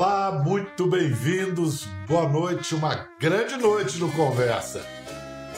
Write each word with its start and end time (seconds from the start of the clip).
Olá, 0.00 0.32
muito 0.32 0.86
bem-vindos. 0.86 1.84
Boa 2.08 2.26
noite, 2.26 2.74
uma 2.74 3.06
grande 3.20 3.58
noite 3.58 3.98
no 3.98 4.10
Conversa. 4.10 4.82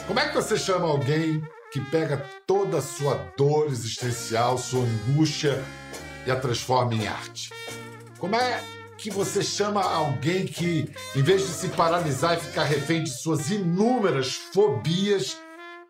Como 0.05 0.19
é 0.19 0.27
que 0.27 0.35
você 0.35 0.57
chama 0.57 0.85
alguém 0.85 1.41
que 1.71 1.79
pega 1.79 2.17
toda 2.45 2.79
a 2.79 2.81
sua 2.81 3.15
dor 3.37 3.67
existencial, 3.67 4.57
sua 4.57 4.81
angústia 4.81 5.63
e 6.27 6.31
a 6.31 6.35
transforma 6.35 6.93
em 6.93 7.07
arte? 7.07 7.51
Como 8.19 8.35
é 8.35 8.61
que 8.97 9.09
você 9.09 9.41
chama 9.41 9.81
alguém 9.81 10.45
que, 10.45 10.93
em 11.15 11.21
vez 11.21 11.47
de 11.47 11.53
se 11.53 11.69
paralisar 11.69 12.37
e 12.37 12.41
ficar 12.41 12.65
refém 12.65 13.01
de 13.01 13.11
suas 13.11 13.49
inúmeras 13.49 14.33
fobias, 14.33 15.37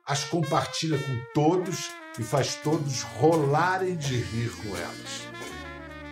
as 0.05 0.25
compartilha 0.25 0.99
com 0.99 1.19
todos 1.33 1.89
e 2.19 2.23
faz 2.23 2.53
todos 2.53 3.01
rolarem 3.01 3.95
de 3.95 4.15
rir 4.15 4.51
com 4.61 4.77
elas? 4.77 5.52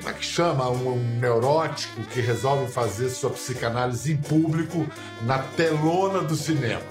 Como 0.01 0.09
é 0.09 0.13
que 0.13 0.25
chama 0.25 0.67
um, 0.67 0.93
um, 0.93 1.19
neurótico 1.19 2.01
que 2.05 2.21
resolve 2.21 2.71
fazer 2.71 3.07
sua 3.09 3.29
psicanálise 3.29 4.11
em 4.11 4.17
público 4.17 4.87
na 5.21 5.37
telona 5.37 6.21
do 6.21 6.35
cinema? 6.35 6.81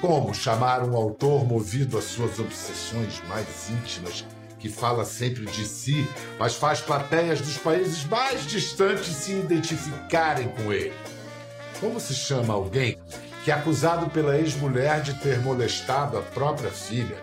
Como 0.00 0.32
chamar 0.32 0.84
um 0.84 0.94
autor 0.94 1.44
movido 1.44 1.98
às 1.98 2.04
suas 2.04 2.38
obsessões 2.38 3.20
mais 3.28 3.68
íntimas, 3.70 4.24
que 4.56 4.68
fala 4.68 5.04
sempre 5.04 5.46
de 5.46 5.64
si, 5.64 6.08
mas 6.38 6.54
faz 6.54 6.80
plateias 6.80 7.40
dos 7.40 7.58
países 7.58 8.04
mais 8.04 8.46
distantes 8.46 9.08
se 9.08 9.32
identificarem 9.32 10.48
com 10.50 10.72
ele? 10.72 10.94
Como 11.80 11.98
se 11.98 12.14
chama 12.14 12.54
alguém 12.54 12.98
que 13.44 13.50
acusado 13.50 14.08
pela 14.10 14.38
ex-mulher 14.38 15.02
de 15.02 15.14
ter 15.14 15.40
molestado 15.40 16.18
a 16.18 16.22
própria 16.22 16.70
filha, 16.70 17.16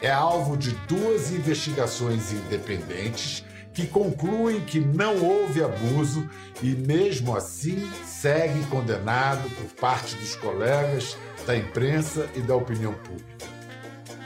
é 0.00 0.10
alvo 0.10 0.56
de 0.56 0.70
duas 0.86 1.30
investigações 1.30 2.32
independentes 2.32 3.44
que 3.72 3.86
concluem 3.86 4.60
que 4.60 4.80
não 4.80 5.22
houve 5.22 5.62
abuso 5.62 6.28
e, 6.62 6.70
mesmo 6.70 7.36
assim, 7.36 7.90
segue 8.04 8.64
condenado 8.66 9.48
por 9.50 9.66
parte 9.80 10.16
dos 10.16 10.34
colegas, 10.36 11.16
da 11.46 11.56
imprensa 11.56 12.28
e 12.34 12.40
da 12.40 12.54
opinião 12.54 12.92
pública. 12.92 13.46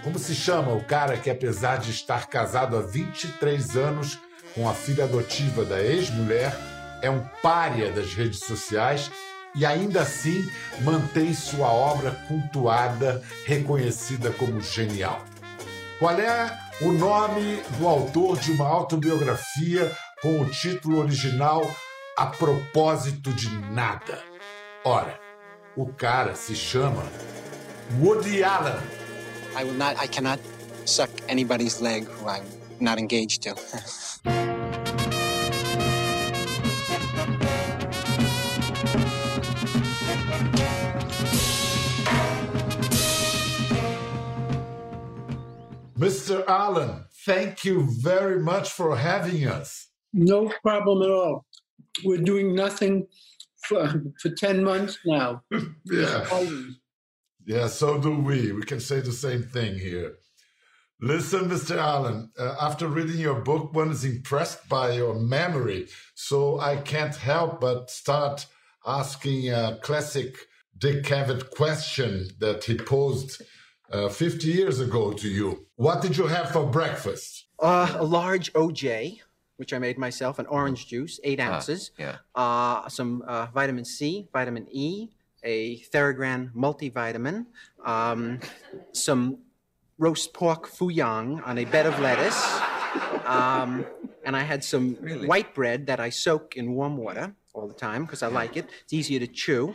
Como 0.02 0.18
se 0.18 0.34
chama 0.34 0.72
o 0.72 0.84
cara 0.84 1.16
que, 1.16 1.30
apesar 1.30 1.78
de 1.78 1.90
estar 1.90 2.26
casado 2.26 2.76
há 2.76 2.80
23 2.80 3.76
anos 3.76 4.18
com 4.54 4.68
a 4.68 4.74
filha 4.74 5.04
adotiva 5.04 5.64
da 5.64 5.82
ex-mulher, 5.82 6.54
é 7.02 7.10
um 7.10 7.20
pária 7.42 7.90
das 7.90 8.14
redes 8.14 8.40
sociais 8.40 9.10
e 9.54 9.64
ainda 9.64 10.02
assim 10.02 10.48
mantém 10.80 11.32
sua 11.32 11.68
obra 11.68 12.10
cultuada, 12.28 13.22
reconhecida 13.46 14.30
como 14.30 14.60
genial? 14.60 15.24
Qual 15.98 16.18
é 16.18 16.58
o 16.80 16.92
nome 16.92 17.62
do 17.78 17.86
autor 17.86 18.38
de 18.38 18.52
uma 18.52 18.66
autobiografia 18.66 19.96
com 20.20 20.40
o 20.40 20.50
título 20.50 20.98
original 20.98 21.62
A 22.16 22.26
Propósito 22.26 23.32
de 23.32 23.48
Nada. 23.70 24.22
Ora, 24.84 25.18
o 25.76 25.86
cara 25.92 26.34
se 26.34 26.54
chama 26.54 27.04
Woody 28.00 28.42
Allen. 28.42 28.80
I 29.56 29.64
will 29.64 29.74
not, 29.74 29.96
I 30.02 30.08
cannot 30.08 30.40
suck 30.84 31.10
anybody's 31.28 31.80
leg 31.80 32.06
who 32.06 32.28
I'm 32.28 32.44
not 32.80 32.98
engaged 32.98 33.42
to. 33.42 33.54
Mr. 46.34 46.44
Allen, 46.48 47.04
thank 47.24 47.64
you 47.64 47.86
very 48.00 48.40
much 48.40 48.70
for 48.70 48.96
having 48.96 49.46
us. 49.46 49.88
No 50.12 50.52
problem 50.62 51.02
at 51.02 51.10
all. 51.10 51.46
We're 52.04 52.18
doing 52.18 52.54
nothing 52.56 53.06
for, 53.62 54.02
for 54.20 54.30
10 54.30 54.64
months 54.64 54.98
now. 55.06 55.42
yeah. 55.84 56.26
Yeah, 57.46 57.66
so 57.68 58.00
do 58.00 58.18
we. 58.18 58.52
We 58.52 58.62
can 58.62 58.80
say 58.80 59.00
the 59.00 59.12
same 59.12 59.44
thing 59.44 59.78
here. 59.78 60.16
Listen, 61.00 61.48
Mr. 61.48 61.76
Allen, 61.76 62.30
uh, 62.38 62.56
after 62.60 62.88
reading 62.88 63.18
your 63.18 63.40
book, 63.40 63.74
one 63.74 63.90
is 63.90 64.04
impressed 64.04 64.68
by 64.68 64.92
your 64.92 65.14
memory. 65.14 65.86
So 66.14 66.58
I 66.58 66.76
can't 66.76 67.14
help 67.14 67.60
but 67.60 67.90
start 67.90 68.46
asking 68.86 69.50
a 69.50 69.78
classic 69.82 70.36
Dick 70.76 71.04
Cavett 71.04 71.50
question 71.50 72.30
that 72.40 72.64
he 72.64 72.76
posed 72.76 73.40
uh, 73.90 74.08
50 74.08 74.48
years 74.48 74.80
ago 74.80 75.12
to 75.12 75.28
you. 75.28 75.66
What 75.76 76.02
did 76.02 76.16
you 76.16 76.26
have 76.26 76.50
for 76.50 76.66
breakfast? 76.66 77.46
Uh, 77.58 77.94
a 77.98 78.04
large 78.04 78.52
OJ, 78.52 79.20
which 79.56 79.72
I 79.72 79.78
made 79.78 79.98
myself, 79.98 80.38
an 80.38 80.46
orange 80.46 80.86
juice, 80.86 81.20
eight 81.24 81.40
ah, 81.40 81.54
ounces. 81.54 81.90
yeah. 81.98 82.16
Uh, 82.34 82.88
some 82.88 83.22
uh, 83.26 83.46
vitamin 83.46 83.84
C, 83.84 84.28
vitamin 84.32 84.66
E, 84.70 85.08
a 85.42 85.80
Theragran 85.92 86.52
multivitamin, 86.54 87.46
um, 87.84 88.40
some 88.92 89.38
roast 89.98 90.32
pork 90.32 90.68
fuyang 90.68 91.46
on 91.46 91.58
a 91.58 91.64
bed 91.64 91.86
of 91.86 91.98
lettuce. 92.00 92.60
Um, 93.24 93.86
and 94.24 94.36
I 94.36 94.40
had 94.40 94.64
some 94.64 94.96
really? 95.00 95.26
white 95.26 95.54
bread 95.54 95.86
that 95.86 96.00
I 96.00 96.10
soak 96.10 96.56
in 96.56 96.72
warm 96.72 96.96
water 96.96 97.34
all 97.54 97.68
the 97.68 97.74
time 97.74 98.04
because 98.04 98.22
I 98.22 98.26
like 98.26 98.56
it. 98.56 98.68
It's 98.82 98.92
easier 98.92 99.20
to 99.20 99.26
chew. 99.26 99.74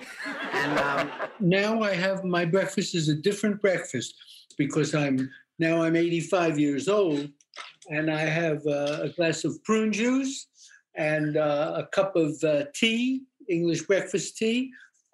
And 0.53 0.79
um, 0.79 1.11
now 1.39 1.81
I 1.81 1.95
have 1.95 2.23
my 2.23 2.45
breakfast 2.45 2.93
is 2.93 3.09
a 3.09 3.15
different 3.15 3.61
breakfast 3.61 4.13
because 4.57 4.93
I'm 4.93 5.29
now 5.57 5.81
I'm 5.81 5.95
85 5.95 6.59
years 6.59 6.87
old, 6.87 7.29
and 7.89 8.11
I 8.11 8.21
have 8.21 8.65
uh, 8.67 8.99
a 9.01 9.09
glass 9.09 9.43
of 9.43 9.61
prune 9.63 9.91
juice 9.91 10.47
and 10.95 11.37
uh, 11.37 11.73
a 11.75 11.85
cup 11.87 12.15
of 12.15 12.41
uh, 12.43 12.65
tea, 12.73 13.23
English 13.49 13.83
breakfast 13.83 14.37
tea, 14.37 14.71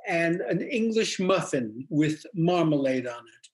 and 0.07 0.41
an 0.41 0.61
English 0.61 1.19
muffin 1.19 1.87
with 1.89 2.25
marmalade 2.33 3.07
on 3.07 3.23
it, 3.27 3.49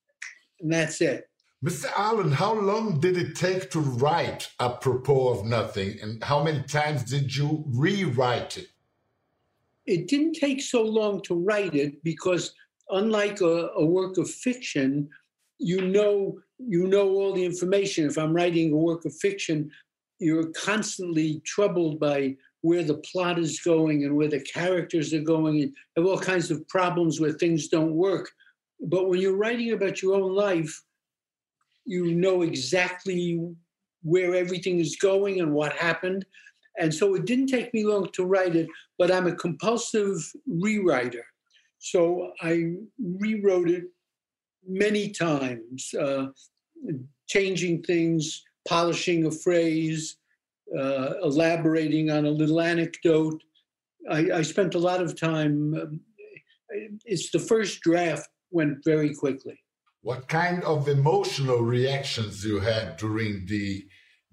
and 0.62 0.72
that's 0.72 1.02
it. 1.02 1.30
Mr. 1.64 1.86
Allen, 1.96 2.32
how 2.32 2.54
long 2.54 3.00
did 3.00 3.18
it 3.18 3.36
take 3.36 3.70
to 3.70 3.80
write 3.80 4.50
apropos 4.60 5.30
of 5.30 5.46
nothing, 5.46 5.98
and 6.02 6.24
how 6.24 6.44
many 6.44 6.64
times 6.64 7.04
did 7.04 7.36
you 7.36 7.64
rewrite 7.68 8.58
it? 8.58 8.71
It 9.86 10.08
didn't 10.08 10.34
take 10.34 10.62
so 10.62 10.84
long 10.84 11.22
to 11.24 11.36
write 11.36 11.76
it 11.76 12.04
because 12.04 12.54
unlike 12.90 13.42
a, 13.42 13.70
a, 13.78 13.86
work 13.86 14.18
of 14.18 14.30
fiction 14.30 15.10
you 15.60 15.82
know 15.82 16.38
you 16.60 16.88
know 16.88 17.10
all 17.10 17.34
the 17.34 17.46
information. 17.46 18.08
If 18.08 18.18
i'm 18.18 18.34
writing 18.34 18.72
a 18.72 18.78
work 18.78 19.06
of 19.06 19.16
fiction 19.16 19.72
you're 20.20 20.52
constantly 20.52 21.42
troubled 21.46 22.00
by 22.00 22.36
where 22.62 22.84
the 22.84 23.02
plot 23.12 23.40
is 23.40 23.60
going 23.60 24.04
and 24.06 24.16
where 24.16 24.28
the 24.28 24.42
characters 24.42 25.14
are 25.16 25.22
going 25.22 25.62
and 25.64 25.74
have 25.98 26.06
all 26.06 26.20
kinds 26.20 26.52
of 26.52 26.68
problems 26.68 27.20
where 27.20 27.32
things 27.32 27.70
don't 27.70 27.96
work. 27.96 28.30
But 28.80 29.10
when 29.10 29.20
you're 29.20 29.36
writing 29.36 29.72
about 29.72 30.04
your 30.04 30.14
own 30.14 30.36
life 30.36 30.80
you 31.86 32.14
know 32.14 32.42
exactly 32.42 33.40
where 34.04 34.36
everything 34.36 34.80
is 34.80 34.96
going 34.98 35.40
and 35.40 35.54
what 35.54 35.74
happened 35.74 36.26
and 36.82 36.92
so 36.92 37.14
it 37.14 37.26
didn't 37.26 37.48
take 37.48 37.72
me 37.76 37.86
long 37.86 38.10
to 38.14 38.26
write 38.26 38.56
it, 38.56 38.68
but 38.98 39.12
I'm 39.12 39.28
a 39.28 39.36
compulsive 39.36 40.18
rewriter. 40.50 41.22
So 41.78 42.32
I 42.42 42.74
rewrote 43.00 43.70
it 43.70 43.84
many 44.68 45.10
times, 45.10 45.94
uh, 45.94 46.28
changing 47.28 47.84
things, 47.84 48.44
polishing 48.68 49.26
a 49.28 49.32
phrase, 49.32 50.18
uh, 50.78 51.14
elaborating 51.24 52.10
on 52.10 52.26
a 52.26 52.32
little 52.32 52.60
anecdote. 52.60 53.44
I, 54.10 54.32
I 54.34 54.42
spent 54.42 54.74
a 54.74 54.80
lot 54.80 55.02
of 55.02 55.20
time. 55.20 55.76
Um, 55.76 56.00
it's 57.06 57.30
the 57.30 57.40
first 57.40 57.82
draft 57.82 58.28
went 58.50 58.78
very 58.84 59.14
quickly. 59.14 59.60
What 60.02 60.28
kind 60.28 60.64
of 60.64 60.88
emotional 60.88 61.60
reactions 61.60 62.44
you 62.44 62.60
had 62.60 62.98
during 62.98 63.46
the 63.46 63.86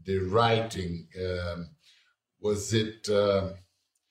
the 0.04 0.18
writing? 0.20 1.08
Um, 1.18 1.68
was 2.40 2.72
it, 2.72 3.08
uh, 3.08 3.50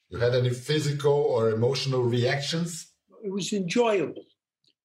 you 0.09 0.17
had 0.17 0.35
any 0.35 0.51
physical 0.51 1.11
or 1.11 1.51
emotional 1.51 2.03
reactions? 2.03 2.93
It 3.23 3.31
was 3.31 3.53
enjoyable. 3.53 4.23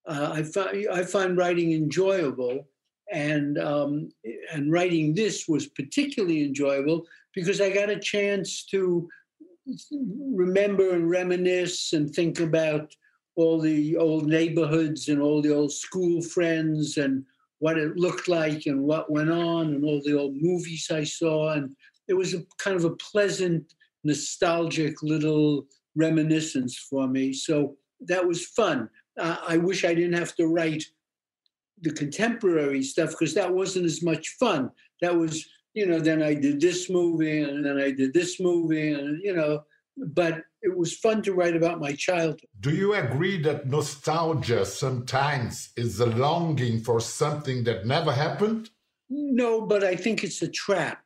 Uh, 0.07 0.31
I, 0.33 0.43
find, 0.43 0.89
I 0.93 1.03
find 1.05 1.37
writing 1.37 1.73
enjoyable. 1.73 2.69
And, 3.13 3.59
um, 3.59 4.11
and 4.53 4.73
writing 4.73 5.15
this 5.15 5.47
was 5.47 5.67
particularly 5.67 6.45
enjoyable 6.45 7.05
because 7.35 7.61
I 7.61 7.71
got 7.71 7.91
a 7.91 7.99
chance 7.99 8.65
to 8.67 9.09
remember 10.35 10.95
and 10.95 11.11
reminisce 11.11 11.93
and 11.93 12.11
think 12.11 12.41
about 12.41 12.95
all 13.37 13.61
the 13.61 13.97
old 13.97 14.27
neighborhoods 14.27 15.09
and 15.09 15.21
all 15.21 15.41
the 15.41 15.55
old 15.55 15.73
school 15.73 16.21
friends 16.23 16.97
and 16.97 17.25
what 17.61 17.79
it 17.79 17.97
looked 17.97 18.29
like 18.29 18.67
and 18.67 18.83
what 18.83 19.11
went 19.11 19.31
on 19.31 19.75
and 19.75 19.85
all 19.85 20.01
the 20.05 20.19
old 20.19 20.35
movies 20.37 20.91
I 20.91 21.05
saw. 21.05 21.53
And 21.53 21.75
it 22.09 22.15
was 22.15 22.35
a 22.35 22.43
kind 22.59 22.77
of 22.77 22.85
a 22.85 22.97
pleasant, 22.97 23.75
nostalgic 24.05 25.03
little 25.03 25.67
reminiscence 25.95 26.77
for 26.79 27.07
me. 27.07 27.33
So 27.33 27.77
that 28.01 28.27
was 28.27 28.47
fun. 28.47 28.89
Uh, 29.19 29.37
I 29.47 29.59
wish 29.59 29.85
I 29.85 29.95
didn't 29.95 30.19
have 30.19 30.35
to 30.37 30.47
write 30.47 30.85
the 31.83 31.93
contemporary 31.93 32.83
stuff 32.83 33.11
because 33.11 33.35
that 33.35 33.53
wasn't 33.53 33.87
as 33.87 34.03
much 34.03 34.29
fun. 34.41 34.71
That 35.01 35.17
was, 35.17 35.47
you 35.75 35.87
know, 35.87 35.99
then 35.99 36.23
I 36.23 36.35
did 36.35 36.61
this 36.61 36.89
movie 36.89 37.43
and 37.43 37.65
then 37.65 37.79
I 37.79 37.91
did 37.91 38.13
this 38.13 38.41
movie 38.41 38.93
and, 38.93 39.21
you 39.23 39.35
know, 39.35 39.65
but 39.97 40.43
it 40.63 40.77
was 40.77 40.97
fun 40.97 41.23
to 41.23 41.35
write 41.35 41.57
about 41.57 41.81
my 41.81 41.93
childhood. 41.93 42.49
Do 42.61 42.71
you 42.71 42.95
agree 42.95 43.43
that 43.43 43.69
nostalgia 43.69 44.65
sometimes 44.65 45.71
is 45.77 46.01
a 46.01 46.07
longing 46.07 46.81
for 46.81 47.01
something 47.01 47.65
that 47.65 47.85
never 47.85 48.13
happened? 48.13 48.71
No, 49.11 49.61
but 49.61 49.85
I 49.85 49.97
think 49.97 50.25
it's 50.25 50.41
a 50.41 50.49
trap. 50.49 51.03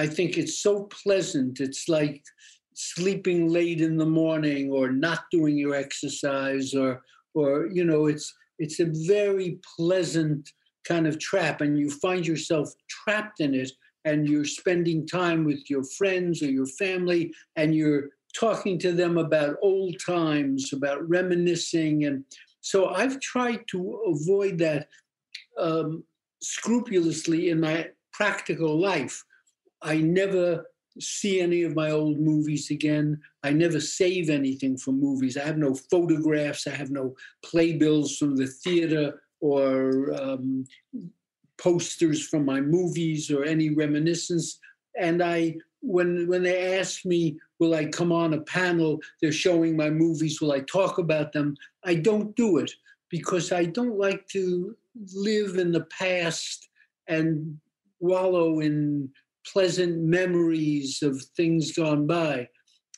I 0.00 0.06
think 0.06 0.38
it's 0.38 0.60
so 0.60 0.84
pleasant. 0.84 1.60
It's 1.60 1.86
like 1.86 2.24
sleeping 2.72 3.48
late 3.48 3.82
in 3.82 3.98
the 3.98 4.06
morning 4.06 4.70
or 4.70 4.90
not 4.90 5.24
doing 5.30 5.58
your 5.58 5.74
exercise 5.74 6.72
or 6.74 7.02
or 7.34 7.66
you 7.66 7.84
know 7.84 8.06
it's 8.06 8.32
it's 8.58 8.80
a 8.80 8.92
very 9.06 9.58
pleasant 9.76 10.50
kind 10.84 11.06
of 11.06 11.18
trap 11.18 11.60
and 11.60 11.78
you 11.78 11.90
find 11.90 12.26
yourself 12.26 12.72
trapped 12.88 13.40
in 13.40 13.54
it 13.54 13.70
and 14.06 14.26
you're 14.26 14.46
spending 14.46 15.06
time 15.06 15.44
with 15.44 15.62
your 15.68 15.84
friends 15.98 16.42
or 16.42 16.50
your 16.50 16.66
family 16.66 17.30
and 17.56 17.74
you're 17.74 18.04
talking 18.34 18.78
to 18.78 18.92
them 18.92 19.18
about 19.18 19.56
old 19.62 19.94
times 20.04 20.72
about 20.72 21.06
reminiscing 21.08 22.04
and 22.06 22.24
so 22.62 22.88
i've 22.88 23.20
tried 23.20 23.62
to 23.68 23.80
avoid 24.06 24.56
that 24.56 24.88
um, 25.58 26.02
scrupulously 26.40 27.50
in 27.50 27.60
my 27.60 27.86
practical 28.12 28.80
life 28.80 29.22
i 29.82 29.96
never 29.96 30.64
see 30.98 31.40
any 31.40 31.62
of 31.62 31.76
my 31.76 31.90
old 31.90 32.18
movies 32.18 32.70
again. 32.70 33.20
I 33.42 33.52
never 33.52 33.80
save 33.80 34.28
anything 34.30 34.76
from 34.76 35.00
movies. 35.00 35.36
I 35.36 35.44
have 35.44 35.58
no 35.58 35.74
photographs. 35.74 36.66
I 36.66 36.70
have 36.70 36.90
no 36.90 37.14
playbills 37.44 38.16
from 38.16 38.36
the 38.36 38.46
theater 38.46 39.22
or 39.40 40.12
um, 40.20 40.64
posters 41.58 42.26
from 42.26 42.44
my 42.44 42.60
movies 42.60 43.30
or 43.30 43.44
any 43.44 43.70
reminiscence. 43.70 44.58
And 44.98 45.22
I, 45.22 45.56
when 45.80 46.28
when 46.28 46.42
they 46.42 46.78
ask 46.78 47.04
me, 47.06 47.38
will 47.58 47.74
I 47.74 47.86
come 47.86 48.12
on 48.12 48.34
a 48.34 48.40
panel? 48.42 49.00
They're 49.20 49.32
showing 49.32 49.76
my 49.76 49.90
movies. 49.90 50.40
Will 50.40 50.52
I 50.52 50.60
talk 50.60 50.98
about 50.98 51.32
them? 51.32 51.56
I 51.84 51.94
don't 51.94 52.34
do 52.36 52.58
it 52.58 52.70
because 53.08 53.52
I 53.52 53.64
don't 53.64 53.98
like 53.98 54.26
to 54.28 54.76
live 55.14 55.56
in 55.56 55.72
the 55.72 55.86
past 55.86 56.68
and 57.08 57.58
wallow 58.00 58.60
in 58.60 59.10
pleasant 59.46 60.02
memories 60.02 61.02
of 61.02 61.22
things 61.36 61.72
gone 61.72 62.06
by. 62.06 62.48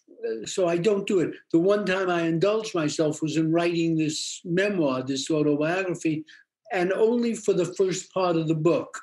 Uh, 0.08 0.46
so 0.46 0.68
I 0.68 0.76
don't 0.76 1.06
do 1.06 1.20
it. 1.20 1.32
The 1.52 1.58
one 1.58 1.84
time 1.84 2.10
I 2.10 2.22
indulged 2.22 2.74
myself 2.74 3.22
was 3.22 3.36
in 3.36 3.52
writing 3.52 3.96
this 3.96 4.40
memoir, 4.44 5.02
this 5.02 5.30
autobiography, 5.30 6.24
and 6.72 6.92
only 6.92 7.34
for 7.34 7.52
the 7.52 7.74
first 7.74 8.12
part 8.12 8.36
of 8.36 8.48
the 8.48 8.54
book. 8.54 9.00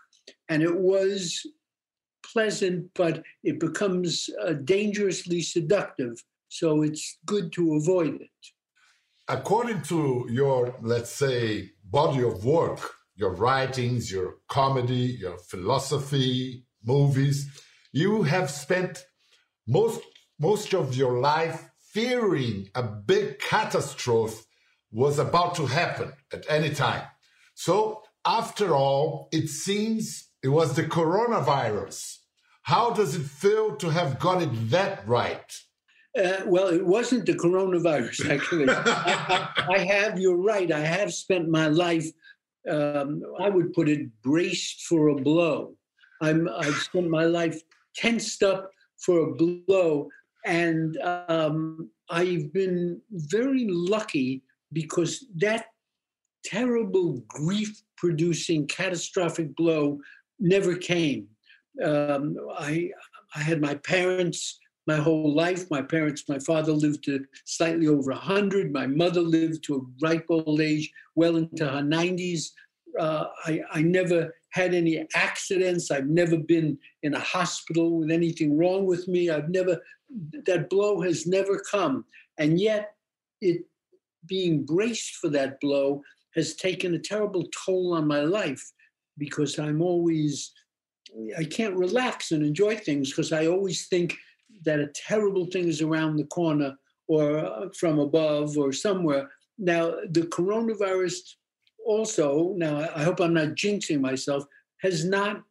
And 0.47 0.63
it 0.63 0.79
was 0.79 1.45
pleasant, 2.33 2.89
but 2.95 3.23
it 3.43 3.59
becomes 3.59 4.29
uh, 4.43 4.53
dangerously 4.53 5.41
seductive. 5.41 6.23
So 6.49 6.81
it's 6.81 7.17
good 7.25 7.51
to 7.53 7.75
avoid 7.75 8.15
it. 8.21 8.29
According 9.27 9.83
to 9.83 10.27
your, 10.29 10.75
let's 10.81 11.11
say, 11.11 11.71
body 11.83 12.23
of 12.23 12.45
work, 12.45 12.79
your 13.15 13.35
writings, 13.35 14.11
your 14.11 14.37
comedy, 14.47 15.17
your 15.19 15.37
philosophy, 15.37 16.65
movies. 16.83 17.47
You 17.91 18.23
have 18.23 18.49
spent 18.49 19.05
most 19.67 20.01
most 20.39 20.73
of 20.73 20.95
your 20.95 21.19
life 21.19 21.69
fearing 21.93 22.67
a 22.75 22.83
big 22.83 23.39
catastrophe 23.39 24.43
was 24.91 25.19
about 25.19 25.55
to 25.55 25.65
happen 25.65 26.13
at 26.31 26.45
any 26.49 26.69
time. 26.69 27.03
So 27.55 28.03
after 28.25 28.73
all, 28.73 29.27
it 29.31 29.49
seems 29.49 30.29
it 30.41 30.49
was 30.49 30.75
the 30.75 30.83
coronavirus. 30.83 32.17
How 32.63 32.91
does 32.91 33.15
it 33.15 33.23
feel 33.23 33.75
to 33.77 33.89
have 33.89 34.19
got 34.19 34.41
it 34.41 34.69
that 34.69 35.07
right? 35.07 35.51
Uh, 36.17 36.41
well, 36.45 36.67
it 36.67 36.85
wasn't 36.85 37.25
the 37.25 37.33
coronavirus, 37.33 38.29
actually. 38.29 38.69
I, 38.69 39.49
I, 39.75 39.77
have, 39.79 40.19
you're 40.19 40.41
right, 40.41 40.71
I 40.71 40.79
have 40.79 41.13
spent 41.13 41.49
my 41.49 41.67
life, 41.67 42.07
um, 42.69 43.21
I 43.39 43.49
would 43.49 43.73
put 43.73 43.89
it, 43.89 44.07
braced 44.21 44.83
for 44.83 45.09
a 45.09 45.15
blow. 45.15 45.75
I'm, 46.21 46.49
I've 46.49 46.75
spent 46.75 47.09
my 47.09 47.25
life 47.25 47.61
tensed 47.95 48.43
up 48.43 48.71
for 48.97 49.19
a 49.19 49.35
blow. 49.35 50.09
And 50.45 50.97
um, 50.97 51.89
I've 52.09 52.51
been 52.53 53.01
very 53.11 53.65
lucky 53.69 54.43
because 54.71 55.25
that 55.37 55.65
terrible 56.43 57.23
grief 57.27 57.81
producing 57.97 58.67
catastrophic 58.67 59.55
blow 59.55 59.99
never 60.39 60.75
came. 60.75 61.27
Um, 61.83 62.37
I, 62.57 62.89
I 63.35 63.39
had 63.39 63.61
my 63.61 63.75
parents 63.75 64.59
my 64.89 64.95
whole 64.95 65.33
life. 65.35 65.69
My 65.69 65.83
parents, 65.83 66.23
my 66.27 66.39
father 66.39 66.71
lived 66.71 67.03
to 67.03 67.23
slightly 67.45 67.87
over 67.87 68.11
100. 68.11 68.73
My 68.73 68.87
mother 68.87 69.21
lived 69.21 69.63
to 69.65 69.75
a 69.75 70.05
ripe 70.05 70.25
old 70.29 70.61
age, 70.61 70.91
well 71.15 71.35
into 71.35 71.67
her 71.67 71.81
90s. 71.81 72.49
Uh, 72.99 73.27
I, 73.45 73.61
I 73.71 73.81
never 73.81 74.33
had 74.51 74.73
any 74.73 75.07
accidents. 75.15 75.89
I've 75.89 76.07
never 76.07 76.37
been 76.37 76.77
in 77.03 77.13
a 77.13 77.19
hospital 77.19 77.97
with 77.99 78.11
anything 78.11 78.57
wrong 78.57 78.85
with 78.85 79.07
me. 79.07 79.29
I've 79.29 79.49
never, 79.49 79.79
that 80.45 80.69
blow 80.69 81.01
has 81.01 81.25
never 81.25 81.59
come. 81.59 82.05
And 82.37 82.59
yet, 82.59 82.91
it 83.41 83.61
being 84.25 84.65
braced 84.65 85.15
for 85.15 85.29
that 85.29 85.59
blow 85.61 86.01
has 86.35 86.55
taken 86.55 86.93
a 86.93 86.99
terrible 86.99 87.47
toll 87.65 87.93
on 87.93 88.07
my 88.07 88.21
life 88.21 88.63
because 89.17 89.57
I'm 89.59 89.81
always, 89.81 90.51
I 91.37 91.43
can't 91.43 91.75
relax 91.75 92.31
and 92.31 92.43
enjoy 92.43 92.75
things 92.77 93.09
because 93.09 93.31
I 93.31 93.47
always 93.47 93.87
think 93.87 94.15
that 94.65 94.79
a 94.79 94.91
terrible 94.93 95.45
thing 95.45 95.67
is 95.67 95.81
around 95.81 96.17
the 96.17 96.25
corner 96.25 96.75
or 97.07 97.71
from 97.77 97.99
above 97.99 98.57
or 98.57 98.71
somewhere. 98.71 99.29
Now, 99.57 99.95
the 100.11 100.21
coronavirus 100.21 101.17
also, 101.85 102.53
now 102.57 102.77
I 102.95 103.03
hope 103.03 103.19
I'm 103.19 103.33
not 103.33 103.49
jinxing 103.49 104.01
myself, 104.01 104.45
has 104.81 105.05
not 105.05 105.43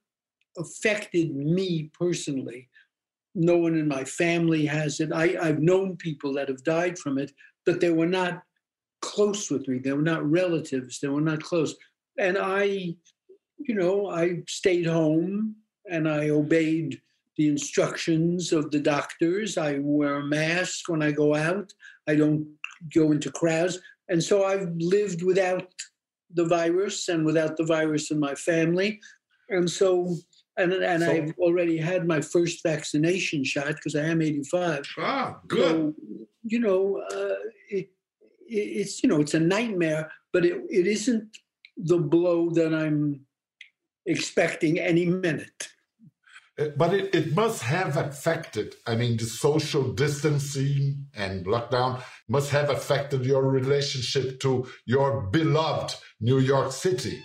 affected 0.57 1.35
me 1.35 1.91
personally. 1.99 2.69
No 3.35 3.57
one 3.57 3.77
in 3.77 3.87
my 3.87 4.05
family 4.05 4.67
has 4.67 5.01
it. 5.01 5.13
I, 5.13 5.37
I've 5.41 5.61
known 5.61 5.97
people 5.97 6.33
that 6.35 6.49
have 6.49 6.65
died 6.65 6.99
from 6.99 7.19
it, 7.19 7.33
but 7.65 7.81
they 7.81 7.91
were 7.91 8.07
not 8.07 8.43
close 9.01 9.51
with 9.51 9.69
me. 9.69 9.79
They 9.79 9.93
were 9.93 10.03
not 10.03 10.29
relatives. 10.29 10.99
They 11.01 11.09
were 11.09 11.21
not 11.21 11.43
close. 11.43 11.75
And 12.19 12.37
I, 12.37 12.95
you 13.59 13.75
know, 13.75 14.09
I 14.09 14.43
stayed 14.49 14.87
home 14.87 15.57
and 15.91 16.09
I 16.09 16.31
obeyed 16.31 17.01
the 17.37 17.49
instructions 17.49 18.53
of 18.53 18.71
the 18.71 18.81
doctors. 18.81 19.57
I 19.57 19.79
wear 19.81 20.17
a 20.17 20.25
mask 20.25 20.89
when 20.89 21.03
I 21.03 21.13
go 21.13 21.35
out. 21.35 21.73
I 22.09 22.17
don't 22.17 22.47
go 22.93 23.13
into 23.13 23.31
crowds. 23.31 23.79
And 24.09 24.23
so 24.23 24.45
I've 24.45 24.73
lived 24.77 25.23
without 25.23 25.69
the 26.35 26.45
virus 26.45 27.09
and 27.09 27.25
without 27.25 27.57
the 27.57 27.65
virus 27.65 28.11
in 28.11 28.21
my 28.21 28.35
family. 28.35 29.01
And 29.49 29.69
so, 29.71 30.17
and, 30.57 30.73
and 30.73 31.03
so, 31.03 31.11
I've 31.11 31.35
already 31.39 31.79
had 31.79 32.07
my 32.07 32.21
first 32.21 32.63
vaccination 32.63 33.45
shot 33.45 33.69
because 33.69 33.95
I 33.97 34.05
am 34.05 34.21
85. 34.21 34.87
Ah, 34.99 35.39
good. 35.47 35.61
So, 35.61 35.95
you 36.45 36.61
know, 36.61 37.03
uh, 37.13 37.35
it, 37.71 37.91
it's, 38.47 39.03
you 39.03 39.09
know, 39.09 39.21
it's 39.21 39.35
a 39.35 39.41
nightmare, 39.41 40.11
but 40.33 40.45
it, 40.45 40.63
it 40.71 40.87
isn't 40.87 41.29
the 41.77 41.99
blow 41.99 42.51
that 42.51 42.75
I'm 42.75 43.21
expecting 44.07 44.79
any 44.79 45.07
minute. 45.07 45.69
But 46.59 46.93
it, 46.93 47.15
it 47.15 47.37
must 47.37 47.63
have 47.63 47.97
affected, 47.97 48.75
I 48.85 48.97
mean, 48.97 49.17
the 49.17 49.27
social 49.27 49.93
distancing 49.93 51.07
and 51.15 51.47
lockdown 51.47 52.03
must 52.29 52.51
have 52.51 52.69
affected 52.69 53.25
your 53.25 53.45
relationship 53.45 54.41
to 54.41 54.67
your 54.85 55.21
beloved 55.31 55.95
New 56.21 56.41
York 56.41 56.73
City. 56.73 57.23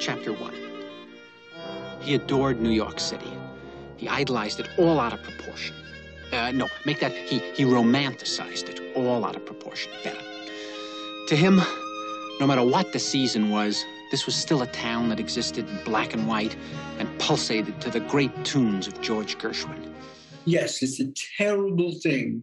Chapter 0.00 0.32
1 0.32 0.54
He 2.00 2.16
adored 2.16 2.60
New 2.60 2.70
York 2.70 2.98
City. 2.98 3.43
He 4.04 4.10
idolized 4.10 4.60
it 4.60 4.68
all 4.76 5.00
out 5.00 5.14
of 5.14 5.22
proportion. 5.22 5.74
Uh, 6.30 6.50
no, 6.50 6.68
make 6.84 7.00
that, 7.00 7.12
he, 7.12 7.38
he 7.54 7.64
romanticized 7.64 8.68
it 8.68 8.94
all 8.94 9.24
out 9.24 9.34
of 9.34 9.46
proportion. 9.46 9.90
Better. 10.04 10.20
To 11.28 11.34
him, 11.34 11.62
no 12.38 12.46
matter 12.46 12.62
what 12.62 12.92
the 12.92 12.98
season 12.98 13.48
was, 13.48 13.82
this 14.10 14.26
was 14.26 14.34
still 14.34 14.60
a 14.60 14.66
town 14.66 15.08
that 15.08 15.18
existed 15.18 15.66
in 15.70 15.84
black 15.84 16.12
and 16.12 16.28
white 16.28 16.54
and 16.98 17.08
pulsated 17.18 17.80
to 17.80 17.88
the 17.88 18.00
great 18.00 18.44
tunes 18.44 18.86
of 18.86 19.00
George 19.00 19.38
Gershwin. 19.38 19.90
Yes, 20.44 20.82
it's 20.82 21.00
a 21.00 21.10
terrible 21.38 21.94
thing 22.02 22.42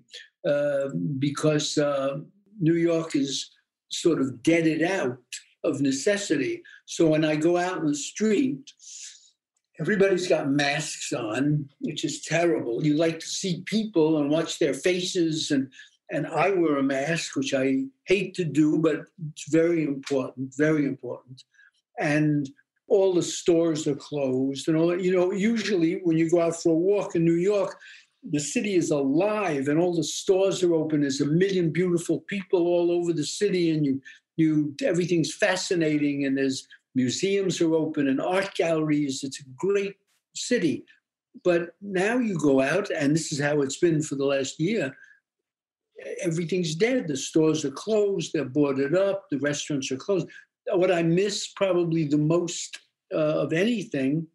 uh, 0.49 0.87
because 1.19 1.77
uh, 1.77 2.21
New 2.59 2.73
York 2.73 3.15
is 3.15 3.51
sort 3.89 4.19
of 4.19 4.41
deaded 4.41 4.81
out 4.81 5.19
of 5.63 5.79
necessity. 5.79 6.63
So 6.87 7.05
when 7.05 7.23
I 7.23 7.35
go 7.35 7.55
out 7.57 7.77
in 7.77 7.85
the 7.85 7.93
street, 7.93 8.71
everybody's 9.81 10.27
got 10.27 10.49
masks 10.49 11.11
on, 11.11 11.67
which 11.79 12.05
is 12.05 12.21
terrible. 12.21 12.85
You 12.85 12.95
like 12.97 13.19
to 13.19 13.25
see 13.25 13.63
people 13.65 14.19
and 14.19 14.29
watch 14.29 14.59
their 14.59 14.75
faces 14.75 15.51
and 15.51 15.71
and 16.13 16.27
I 16.27 16.49
wear 16.49 16.77
a 16.77 16.83
mask, 16.83 17.37
which 17.37 17.53
I 17.53 17.85
hate 18.03 18.33
to 18.33 18.43
do, 18.43 18.77
but 18.79 19.05
it's 19.31 19.49
very 19.49 19.85
important, 19.85 20.53
very 20.57 20.85
important. 20.85 21.41
And 21.99 22.49
all 22.89 23.13
the 23.13 23.23
stores 23.23 23.87
are 23.87 23.95
closed 23.95 24.67
and 24.67 24.75
all 24.75 24.87
that. 24.87 25.01
You 25.01 25.15
know, 25.15 25.31
usually 25.31 26.01
when 26.03 26.17
you 26.17 26.29
go 26.29 26.41
out 26.41 26.61
for 26.61 26.73
a 26.73 26.83
walk 26.91 27.15
in 27.15 27.23
New 27.23 27.35
York, 27.35 27.77
the 28.29 28.41
city 28.41 28.75
is 28.75 28.91
alive 28.91 29.69
and 29.69 29.79
all 29.79 29.95
the 29.95 30.03
stores 30.03 30.61
are 30.63 30.73
open. 30.73 30.99
There's 30.99 31.21
a 31.21 31.25
million 31.25 31.71
beautiful 31.71 32.19
people 32.27 32.67
all 32.67 32.91
over 32.91 33.13
the 33.13 33.25
city, 33.25 33.71
and 33.71 33.85
you 33.85 34.01
you 34.35 34.75
everything's 34.83 35.33
fascinating, 35.33 36.25
and 36.25 36.37
there's 36.37 36.67
museums 36.95 37.61
are 37.61 37.73
open 37.73 38.07
and 38.07 38.21
art 38.21 38.53
galleries. 38.55 39.23
It's 39.23 39.39
a 39.39 39.49
great 39.57 39.95
city. 40.35 40.85
But 41.43 41.69
now 41.81 42.17
you 42.17 42.37
go 42.37 42.61
out, 42.61 42.89
and 42.89 43.15
this 43.15 43.31
is 43.31 43.39
how 43.39 43.61
it's 43.61 43.77
been 43.77 44.01
for 44.01 44.15
the 44.15 44.25
last 44.25 44.59
year. 44.59 44.95
Everything's 46.21 46.75
dead. 46.75 47.07
The 47.07 47.15
stores 47.15 47.63
are 47.63 47.71
closed. 47.71 48.31
They're 48.33 48.43
boarded 48.43 48.95
up. 48.97 49.25
The 49.31 49.37
restaurants 49.39 49.91
are 49.91 49.97
closed 49.97 50.27
what 50.73 50.91
I 50.91 51.03
miss 51.03 51.47
probably 51.55 52.07
the 52.07 52.17
most 52.17 52.79
uh, 53.13 53.17
of 53.17 53.53
anything 53.53 54.27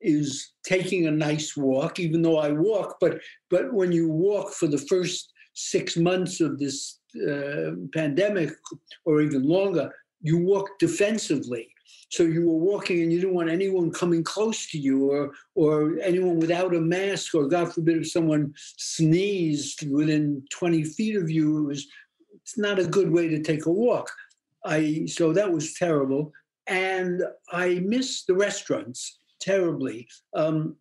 is 0.00 0.52
taking 0.64 1.06
a 1.06 1.10
nice 1.10 1.56
walk, 1.56 2.00
even 2.00 2.22
though 2.22 2.38
I 2.38 2.52
walk. 2.52 2.96
But 3.00 3.20
but 3.50 3.72
when 3.72 3.92
you 3.92 4.08
walk 4.08 4.52
for 4.52 4.66
the 4.66 4.78
first 4.78 5.32
six 5.54 5.96
months 5.96 6.40
of 6.40 6.58
this 6.58 7.00
uh, 7.28 7.72
pandemic, 7.92 8.50
or 9.04 9.20
even 9.20 9.46
longer, 9.46 9.92
you 10.20 10.38
walk 10.38 10.68
defensively. 10.78 11.68
So 12.12 12.24
you 12.24 12.46
were 12.46 12.58
walking, 12.58 13.02
and 13.02 13.10
you 13.10 13.20
didn't 13.20 13.34
want 13.34 13.48
anyone 13.48 13.90
coming 13.90 14.22
close 14.22 14.66
to 14.70 14.78
you, 14.78 15.10
or 15.10 15.32
or 15.54 15.98
anyone 16.02 16.38
without 16.38 16.74
a 16.74 16.80
mask, 16.80 17.34
or 17.34 17.48
God 17.48 17.72
forbid, 17.72 17.96
if 17.96 18.10
someone 18.10 18.52
sneezed 18.76 19.90
within 19.90 20.44
20 20.50 20.84
feet 20.84 21.16
of 21.16 21.30
you, 21.30 21.64
it 21.64 21.66
was 21.68 21.86
it's 22.34 22.58
not 22.58 22.78
a 22.78 22.84
good 22.86 23.10
way 23.10 23.28
to 23.28 23.42
take 23.42 23.64
a 23.64 23.72
walk. 23.72 24.10
I 24.62 25.06
so 25.06 25.32
that 25.32 25.50
was 25.50 25.72
terrible, 25.72 26.32
and 26.66 27.22
I 27.50 27.80
miss 27.82 28.24
the 28.24 28.34
restaurants 28.34 29.18
terribly. 29.40 30.06
Um, 30.34 30.76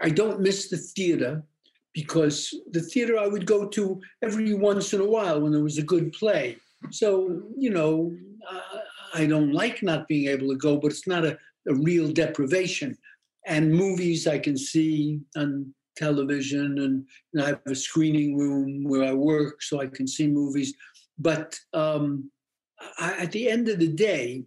I 0.00 0.08
don't 0.08 0.40
miss 0.40 0.68
the 0.68 0.76
theater 0.76 1.42
because 1.92 2.54
the 2.70 2.80
theater 2.80 3.18
I 3.18 3.26
would 3.26 3.44
go 3.44 3.66
to 3.70 4.00
every 4.22 4.54
once 4.54 4.92
in 4.92 5.00
a 5.00 5.10
while 5.16 5.40
when 5.40 5.50
there 5.50 5.64
was 5.64 5.78
a 5.78 5.90
good 5.94 6.12
play. 6.12 6.58
So 6.92 7.42
you 7.58 7.70
know, 7.70 8.14
uh, 8.48 8.78
I 9.14 9.26
don't 9.26 9.52
like 9.52 9.82
not 9.82 10.08
being 10.08 10.28
able 10.28 10.48
to 10.48 10.56
go, 10.56 10.76
but 10.76 10.90
it's 10.90 11.06
not 11.06 11.24
a, 11.24 11.38
a 11.68 11.74
real 11.74 12.12
deprivation. 12.12 12.96
And 13.46 13.72
movies 13.72 14.26
I 14.26 14.38
can 14.38 14.56
see 14.56 15.20
on 15.36 15.72
television, 15.96 16.78
and, 16.78 17.06
and, 17.32 17.42
I 17.42 17.48
have 17.48 17.60
a 17.66 17.74
screening 17.74 18.36
room 18.36 18.84
where 18.84 19.04
I 19.04 19.12
work, 19.12 19.62
so 19.62 19.80
I 19.80 19.86
can 19.86 20.08
see 20.08 20.26
movies. 20.26 20.74
But 21.18 21.56
um, 21.72 22.30
I, 22.98 23.22
at 23.22 23.32
the 23.32 23.48
end 23.48 23.68
of 23.68 23.78
the 23.78 23.88
day, 23.88 24.44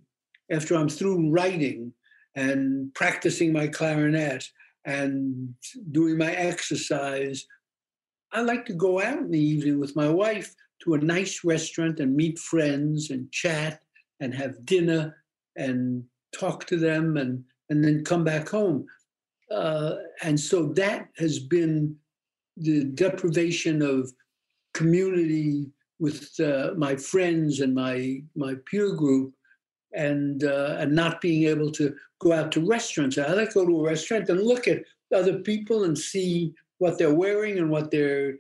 after 0.52 0.76
I'm 0.76 0.90
through 0.90 1.32
writing 1.32 1.94
and 2.36 2.94
practicing 2.94 3.54
my 3.54 3.68
clarinet 3.68 4.46
and 4.86 5.54
doing 5.92 6.18
my 6.18 6.34
exercise, 6.34 7.46
I 8.34 8.42
like 8.42 8.66
to 8.66 8.74
go 8.74 9.02
out 9.02 9.20
in 9.20 9.32
the 9.32 9.40
evening 9.40 9.80
with 9.80 9.96
my 9.96 10.10
wife 10.10 10.54
to 10.84 10.96
a 10.96 11.00
nice 11.00 11.44
restaurant 11.44 12.00
and 12.00 12.16
meet 12.16 12.38
friends 12.38 13.10
and 13.10 13.32
chat 13.32 13.80
and 14.20 14.34
have 14.34 14.66
dinner 14.66 15.16
and 15.56 16.04
talk 16.38 16.66
to 16.68 16.78
them 16.78 17.18
and, 17.18 17.44
and 17.70 17.84
then 17.84 18.04
come 18.04 18.24
back 18.24 18.50
home. 18.50 18.86
Uh, 19.52 19.96
and 20.24 20.40
so 20.40 20.68
that 20.74 21.08
has 21.18 21.40
been 21.40 21.96
the 22.58 22.84
deprivation 22.86 23.82
of 23.82 24.12
community 24.74 25.68
with 26.00 26.30
uh, 26.40 26.72
my 26.78 26.96
friends 26.96 27.60
and 27.60 27.74
my 27.74 28.22
my 28.36 28.56
peer 28.70 28.94
group 28.94 29.34
and 29.94 30.44
uh, 30.44 30.76
and 30.80 30.92
not 30.94 31.22
being 31.22 31.48
able 31.48 31.72
to 31.72 31.96
go 32.20 32.34
out 32.34 32.52
to 32.52 32.66
restaurants. 32.66 33.18
I 33.18 33.32
like 33.34 33.50
to 33.50 33.62
go 33.62 33.66
to 33.66 33.80
a 33.80 33.90
restaurant 33.90 34.30
and 34.30 34.42
look 34.42 34.68
at 34.68 34.84
other 35.14 35.40
people 35.40 35.86
and 35.86 35.98
see 35.98 36.54
what 36.80 36.98
they're 36.98 37.14
wearing 37.14 37.58
and 37.58 37.70
what 37.70 37.90
they're 37.90 38.36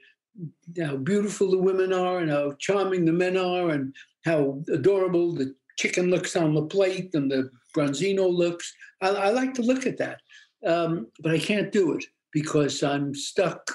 how 0.79 0.98
beautiful 0.98 1.50
the 1.50 1.57
women 1.57 1.91
are 1.91 2.19
and 2.19 2.29
how 2.29 2.51
charming 2.60 3.05
the 3.05 3.12
men 3.12 3.38
are 3.38 3.69
and 3.69 3.93
how 4.24 4.62
adorable 4.72 5.34
the 5.34 5.55
chicken 5.77 6.10
looks 6.10 6.36
on 6.36 6.53
the 6.53 6.63
plate 6.63 7.13
and 7.13 7.31
the 7.31 7.50
branzino 7.75 8.29
looks. 8.29 8.74
I, 9.01 9.10
I 9.10 9.29
like 9.29 9.53
to 9.55 9.62
look 9.62 9.86
at 9.86 9.98
that, 9.98 10.22
um, 10.65 11.07
but 11.22 11.31
I 11.31 11.39
can't 11.39 11.72
do 11.72 11.93
it 11.93 12.05
because 12.34 12.84
I'm 12.84 13.13
stuck 13.13 13.72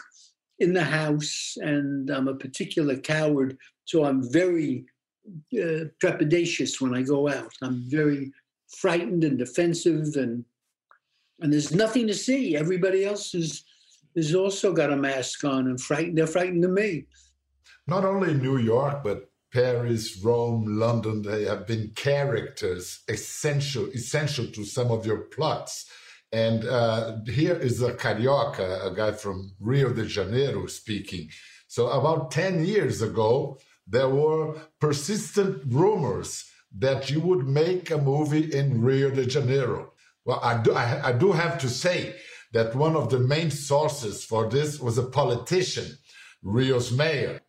in 0.58 0.72
the 0.72 0.84
house 0.84 1.56
and 1.60 2.10
I'm 2.10 2.28
a 2.28 2.34
particular 2.34 2.96
coward 2.96 3.56
so 3.84 4.04
I'm 4.04 4.22
very 4.32 4.84
uh, 5.54 5.84
trepidatious 6.02 6.80
when 6.80 6.94
I 6.94 7.02
go 7.02 7.28
out. 7.28 7.52
I'm 7.62 7.84
very 7.88 8.32
frightened 8.68 9.24
and 9.24 9.38
defensive, 9.38 10.16
and 10.16 10.44
and 11.40 11.52
there's 11.52 11.74
nothing 11.74 12.06
to 12.06 12.14
see. 12.14 12.56
Everybody 12.56 13.04
else 13.04 13.34
is 13.34 13.64
has 14.16 14.34
also 14.34 14.72
got 14.72 14.92
a 14.92 14.96
mask 14.96 15.44
on 15.44 15.66
and 15.66 15.80
frightened. 15.80 16.18
They're 16.18 16.26
frightened 16.26 16.64
of 16.64 16.70
me. 16.70 17.06
Not 17.86 18.04
only 18.04 18.34
New 18.34 18.58
York, 18.58 19.02
but 19.02 19.30
Paris, 19.52 20.18
Rome, 20.22 20.78
London, 20.78 21.22
they 21.22 21.44
have 21.44 21.66
been 21.66 21.92
characters 21.94 23.02
essential 23.08 23.86
essential 23.94 24.46
to 24.46 24.64
some 24.64 24.90
of 24.90 25.04
your 25.04 25.18
plots. 25.18 25.90
And 26.32 26.64
uh, 26.64 27.18
here 27.26 27.56
is 27.56 27.82
a 27.82 27.92
carioca, 27.92 28.86
a 28.86 28.94
guy 28.94 29.12
from 29.12 29.52
Rio 29.60 29.92
de 29.92 30.06
Janeiro 30.06 30.66
speaking. 30.66 31.28
So 31.68 31.88
about 31.88 32.30
10 32.30 32.64
years 32.64 33.02
ago, 33.02 33.58
there 33.86 34.08
were 34.08 34.56
persistent 34.80 35.62
rumors 35.66 36.50
that 36.78 37.10
you 37.10 37.20
would 37.20 37.46
make 37.46 37.90
a 37.90 37.98
movie 37.98 38.52
in 38.52 38.80
Rio 38.80 39.10
de 39.10 39.26
Janeiro. 39.26 39.92
Well, 40.24 40.40
I 40.42 40.62
do, 40.62 40.72
I, 40.72 41.08
I 41.08 41.12
do 41.12 41.32
have 41.32 41.58
to 41.58 41.68
say 41.68 42.14
that 42.52 42.74
one 42.74 42.96
of 42.96 43.10
the 43.10 43.18
main 43.18 43.50
sources 43.50 44.24
for 44.24 44.48
this 44.48 44.80
was 44.80 44.96
a 44.96 45.02
politician, 45.02 45.98
Rio's 46.42 46.92
mayor. 46.92 47.40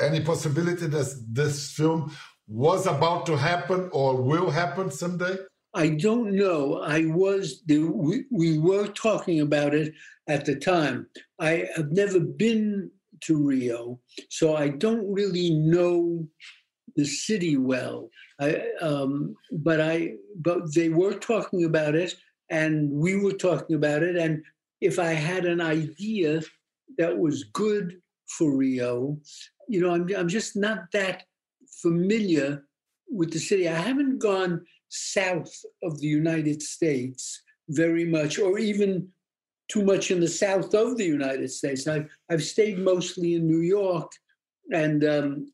Any 0.00 0.20
possibility 0.20 0.86
that 0.86 1.24
this 1.30 1.72
film 1.72 2.14
was 2.46 2.86
about 2.86 3.26
to 3.26 3.36
happen 3.36 3.88
or 3.92 4.20
will 4.20 4.50
happen 4.50 4.90
someday? 4.90 5.36
I 5.74 5.88
don't 5.88 6.32
know. 6.34 6.82
I 6.82 7.06
was 7.06 7.62
we, 7.68 8.24
we 8.30 8.58
were 8.58 8.86
talking 8.88 9.40
about 9.40 9.74
it 9.74 9.92
at 10.28 10.44
the 10.44 10.54
time. 10.56 11.06
I 11.40 11.66
have 11.74 11.90
never 11.90 12.20
been 12.20 12.90
to 13.22 13.36
Rio, 13.36 14.00
so 14.30 14.56
I 14.56 14.68
don't 14.68 15.12
really 15.12 15.50
know 15.50 16.26
the 16.96 17.04
city 17.04 17.56
well. 17.56 18.08
I, 18.40 18.62
um, 18.80 19.34
but 19.50 19.80
I, 19.80 20.14
but 20.36 20.74
they 20.74 20.90
were 20.90 21.14
talking 21.14 21.64
about 21.64 21.96
it, 21.96 22.14
and 22.50 22.90
we 22.90 23.16
were 23.16 23.32
talking 23.32 23.74
about 23.74 24.02
it. 24.02 24.16
And 24.16 24.42
if 24.80 24.98
I 24.98 25.12
had 25.12 25.44
an 25.44 25.60
idea 25.60 26.40
that 26.98 27.18
was 27.18 27.44
good 27.52 27.96
for 28.28 28.56
Rio, 28.56 29.18
you 29.68 29.80
know, 29.80 29.90
I'm 29.90 30.08
I'm 30.16 30.28
just 30.28 30.56
not 30.56 30.90
that 30.92 31.24
familiar 31.82 32.64
with 33.08 33.32
the 33.32 33.38
city. 33.38 33.68
I 33.68 33.74
haven't 33.74 34.18
gone 34.18 34.64
south 34.88 35.52
of 35.82 36.00
the 36.00 36.06
United 36.06 36.62
States 36.62 37.42
very 37.68 38.04
much, 38.04 38.38
or 38.38 38.58
even 38.58 39.08
too 39.68 39.82
much 39.82 40.10
in 40.10 40.20
the 40.20 40.28
south 40.28 40.74
of 40.74 40.96
the 40.96 41.04
United 41.04 41.50
States. 41.50 41.86
I've, 41.86 42.08
I've 42.30 42.42
stayed 42.42 42.78
mostly 42.78 43.34
in 43.34 43.46
New 43.46 43.60
York, 43.60 44.12
and 44.72 45.04
um, 45.04 45.46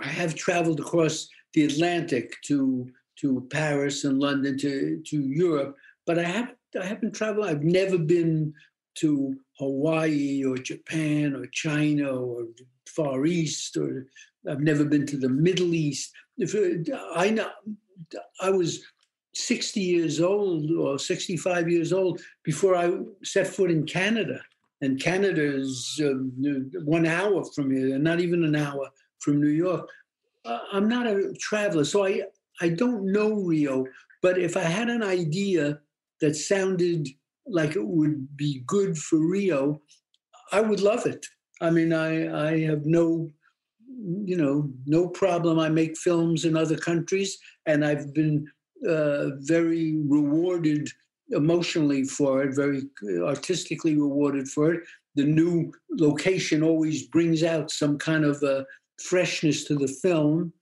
I 0.00 0.06
have 0.06 0.34
traveled 0.34 0.80
across 0.80 1.28
the 1.54 1.64
Atlantic 1.64 2.34
to 2.46 2.88
to 3.20 3.46
Paris 3.50 4.04
and 4.04 4.18
London 4.18 4.56
to 4.58 5.02
to 5.06 5.20
Europe, 5.20 5.76
but 6.06 6.18
I 6.18 6.24
have 6.24 6.54
I 6.80 6.84
haven't 6.84 7.14
traveled. 7.14 7.46
I've 7.46 7.64
never 7.64 7.98
been 7.98 8.54
to 8.94 9.34
Hawaii 9.58 10.44
or 10.44 10.56
Japan 10.56 11.34
or 11.34 11.46
China 11.46 12.10
or 12.10 12.44
Far 12.88 13.26
East, 13.26 13.76
or 13.76 14.06
I've 14.48 14.60
never 14.60 14.84
been 14.84 15.06
to 15.06 15.16
the 15.16 15.28
Middle 15.28 15.74
East. 15.74 16.12
If 16.38 16.54
uh, 16.54 16.96
I 17.14 17.30
know, 17.30 17.48
I 18.40 18.50
was 18.50 18.82
60 19.34 19.80
years 19.80 20.20
old 20.20 20.70
or 20.72 20.98
65 20.98 21.68
years 21.68 21.92
old 21.92 22.20
before 22.44 22.76
I 22.76 22.92
set 23.22 23.46
foot 23.46 23.70
in 23.70 23.86
Canada. 23.86 24.40
And 24.80 25.00
Canada 25.00 25.42
is 25.42 26.00
uh, 26.04 26.14
one 26.84 27.06
hour 27.06 27.44
from 27.54 27.70
here, 27.70 27.98
not 27.98 28.20
even 28.20 28.44
an 28.44 28.56
hour 28.56 28.88
from 29.20 29.40
New 29.40 29.48
York. 29.48 29.88
I'm 30.44 30.88
not 30.88 31.06
a 31.06 31.32
traveler, 31.38 31.84
so 31.84 32.04
I, 32.04 32.22
I 32.60 32.70
don't 32.70 33.12
know 33.12 33.32
Rio. 33.32 33.86
But 34.22 34.38
if 34.38 34.56
I 34.56 34.62
had 34.62 34.88
an 34.88 35.02
idea 35.02 35.78
that 36.20 36.34
sounded 36.34 37.08
like 37.46 37.76
it 37.76 37.86
would 37.86 38.36
be 38.36 38.62
good 38.66 38.98
for 38.98 39.18
Rio, 39.18 39.80
I 40.50 40.60
would 40.60 40.80
love 40.80 41.06
it. 41.06 41.24
I 41.62 41.70
mean, 41.70 41.92
I, 41.92 42.48
I 42.48 42.60
have 42.64 42.84
no, 42.84 43.30
you 44.24 44.36
know, 44.36 44.68
no 44.84 45.08
problem. 45.08 45.58
I 45.58 45.68
make 45.68 45.96
films 45.96 46.44
in 46.44 46.56
other 46.56 46.76
countries, 46.76 47.38
and 47.66 47.84
I've 47.84 48.12
been 48.12 48.46
uh, 48.86 49.36
very 49.38 50.02
rewarded 50.06 50.88
emotionally 51.30 52.04
for 52.04 52.42
it, 52.42 52.54
very 52.54 52.82
artistically 53.24 53.96
rewarded 53.96 54.48
for 54.48 54.74
it. 54.74 54.82
the 55.14 55.24
new 55.24 55.72
location 55.90 56.62
always 56.62 57.06
brings 57.08 57.42
out 57.42 57.70
some 57.70 57.98
kind 57.98 58.24
of 58.24 58.42
uh, 58.42 58.64
freshness 58.98 59.64
to 59.64 59.74
the 59.74 59.88
film. 59.88 60.52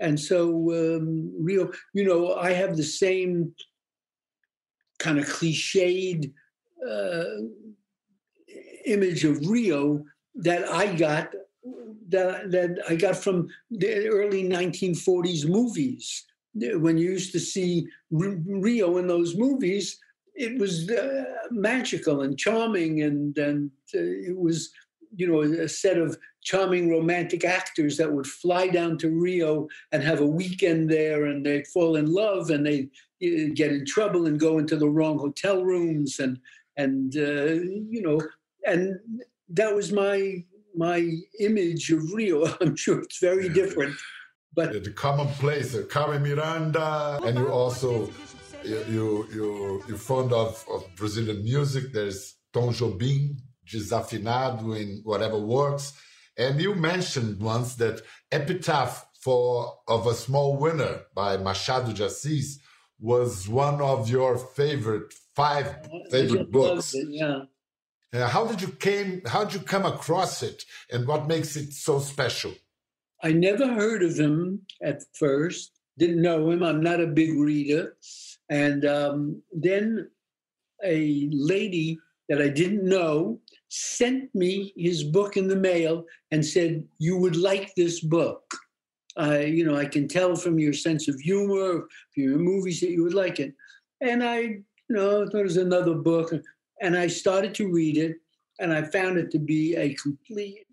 And 0.00 0.18
so 0.18 0.40
um, 0.72 1.32
Rio, 1.38 1.70
you 1.94 2.04
know, 2.04 2.34
I 2.34 2.52
have 2.52 2.76
the 2.76 2.82
same 2.82 3.54
kind 4.98 5.18
of 5.18 5.26
cliched 5.26 6.32
uh, 6.88 7.24
image 8.86 9.24
of 9.24 9.46
Rio 9.46 10.04
that 10.36 10.68
I 10.68 10.94
got 10.94 11.34
that, 12.08 12.50
that 12.50 12.78
I 12.88 12.96
got 12.96 13.16
from 13.16 13.48
the 13.70 14.08
early 14.08 14.44
1940s 14.44 15.48
movies. 15.48 16.24
When 16.54 16.98
you 16.98 17.10
used 17.10 17.32
to 17.32 17.40
see 17.40 17.86
Rio 18.10 18.98
in 18.98 19.06
those 19.06 19.36
movies, 19.36 19.98
it 20.34 20.58
was 20.58 20.90
uh, 20.90 21.24
magical 21.50 22.22
and 22.22 22.38
charming, 22.38 23.02
and 23.02 23.36
and 23.38 23.70
uh, 23.94 23.98
it 23.98 24.36
was 24.36 24.70
you 25.16 25.26
know 25.26 25.42
a 25.42 25.68
set 25.68 25.96
of 25.98 26.16
charming 26.42 26.90
romantic 26.90 27.44
actors 27.44 27.96
that 27.96 28.12
would 28.12 28.26
fly 28.26 28.68
down 28.68 28.98
to 28.98 29.10
Rio 29.10 29.66
and 29.92 30.02
have 30.02 30.20
a 30.20 30.26
weekend 30.26 30.90
there, 30.90 31.26
and 31.26 31.44
they'd 31.44 31.66
fall 31.68 31.96
in 31.96 32.06
love, 32.06 32.50
and 32.50 32.66
they 32.66 32.88
uh, 33.24 33.50
get 33.54 33.72
in 33.72 33.84
trouble 33.84 34.26
and 34.26 34.38
go 34.38 34.58
into 34.58 34.76
the 34.76 34.88
wrong 34.88 35.18
hotel 35.18 35.64
rooms, 35.64 36.18
and 36.20 36.38
and 36.76 37.16
uh, 37.16 37.54
you 37.90 38.02
know, 38.02 38.20
and 38.66 38.98
that 39.48 39.74
was 39.74 39.92
my 39.92 40.44
my 40.76 41.08
image 41.40 41.90
of 41.90 42.12
Rio. 42.12 42.46
I'm 42.60 42.76
sure 42.76 43.00
it's 43.00 43.18
very 43.18 43.48
different, 43.48 43.96
but 44.54 44.84
the 44.84 44.90
commonplace, 44.90 45.76
Carmen 45.88 46.22
Miranda, 46.22 47.20
and 47.24 47.38
you 47.38 47.48
also 47.48 48.10
you 48.64 48.84
you 48.88 49.28
you 49.32 49.84
you're 49.88 49.98
fond 49.98 50.32
of, 50.32 50.64
of 50.72 50.84
Brazilian 50.96 51.42
music. 51.44 51.92
There's 51.92 52.36
Tom 52.52 52.70
Jobim, 52.70 53.36
desafinado 53.66 54.80
in 54.80 55.00
whatever 55.04 55.38
works, 55.38 55.92
and 56.36 56.60
you 56.60 56.74
mentioned 56.74 57.40
once 57.40 57.74
that 57.76 58.02
Epitaph 58.32 59.06
for 59.20 59.74
of 59.88 60.06
a 60.06 60.14
Small 60.14 60.56
Winner 60.58 61.00
by 61.14 61.36
Machado 61.36 61.92
de 61.92 62.04
Assis 62.04 62.58
was 63.00 63.48
one 63.48 63.80
of 63.80 64.08
your 64.08 64.36
favorite 64.38 65.12
five 65.34 65.88
favorite 66.10 66.50
books. 66.50 66.94
It, 66.94 67.08
yeah. 67.10 67.42
Uh, 68.14 68.28
how 68.28 68.46
did 68.46 68.62
you 68.62 68.68
came? 68.68 69.22
How 69.26 69.44
did 69.44 69.54
you 69.54 69.60
come 69.60 69.84
across 69.84 70.42
it, 70.42 70.64
and 70.92 71.06
what 71.06 71.26
makes 71.26 71.56
it 71.56 71.72
so 71.72 71.98
special? 71.98 72.52
I 73.22 73.32
never 73.32 73.66
heard 73.66 74.04
of 74.04 74.16
him 74.16 74.60
at 74.82 75.02
first. 75.14 75.72
Didn't 75.98 76.22
know 76.22 76.50
him. 76.50 76.62
I'm 76.62 76.80
not 76.80 77.00
a 77.00 77.08
big 77.08 77.36
reader, 77.36 77.96
and 78.48 78.84
um, 78.84 79.42
then 79.52 80.10
a 80.84 81.28
lady 81.32 81.98
that 82.28 82.40
I 82.40 82.48
didn't 82.48 82.84
know 82.84 83.40
sent 83.68 84.32
me 84.34 84.72
his 84.76 85.02
book 85.02 85.36
in 85.36 85.48
the 85.48 85.56
mail 85.56 86.04
and 86.30 86.46
said, 86.46 86.86
"You 86.98 87.16
would 87.16 87.36
like 87.36 87.74
this 87.74 87.98
book." 87.98 88.44
I, 89.16 89.40
you 89.42 89.64
know, 89.64 89.76
I 89.76 89.86
can 89.86 90.06
tell 90.06 90.36
from 90.36 90.58
your 90.58 90.72
sense 90.72 91.08
of 91.08 91.18
humor, 91.18 91.88
from 92.12 92.22
your 92.22 92.38
movies 92.38 92.80
that 92.80 92.90
you 92.90 93.02
would 93.02 93.14
like 93.14 93.40
it. 93.40 93.54
And 94.00 94.22
I, 94.24 94.38
you 94.38 94.64
know, 94.88 95.26
thought 95.26 95.38
it 95.38 95.44
was 95.44 95.56
another 95.56 95.94
book 95.94 96.32
and 96.80 96.96
I 96.96 97.06
started 97.06 97.54
to 97.56 97.70
read 97.70 97.96
it, 97.96 98.16
and 98.60 98.72
I 98.72 98.82
found 98.82 99.18
it 99.18 99.30
to 99.32 99.38
be 99.38 99.74
a 99.76 99.94
completely 99.94 100.64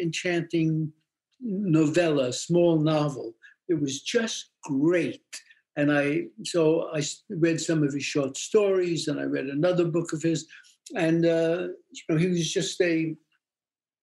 enchanting 0.00 0.92
novella, 1.40 2.32
small 2.32 2.78
novel. 2.78 3.34
It 3.68 3.80
was 3.80 4.02
just 4.02 4.50
great. 4.64 5.22
And 5.76 5.92
I 5.92 6.26
so 6.44 6.88
I 6.94 7.02
read 7.28 7.60
some 7.60 7.82
of 7.82 7.92
his 7.92 8.04
short 8.04 8.36
stories, 8.36 9.08
and 9.08 9.20
I 9.20 9.24
read 9.24 9.46
another 9.46 9.84
book 9.84 10.12
of 10.12 10.22
his, 10.22 10.46
and 10.94 11.26
uh, 11.26 11.68
you 11.90 12.02
know 12.08 12.16
he 12.16 12.28
was 12.28 12.50
just 12.50 12.80
a 12.80 13.14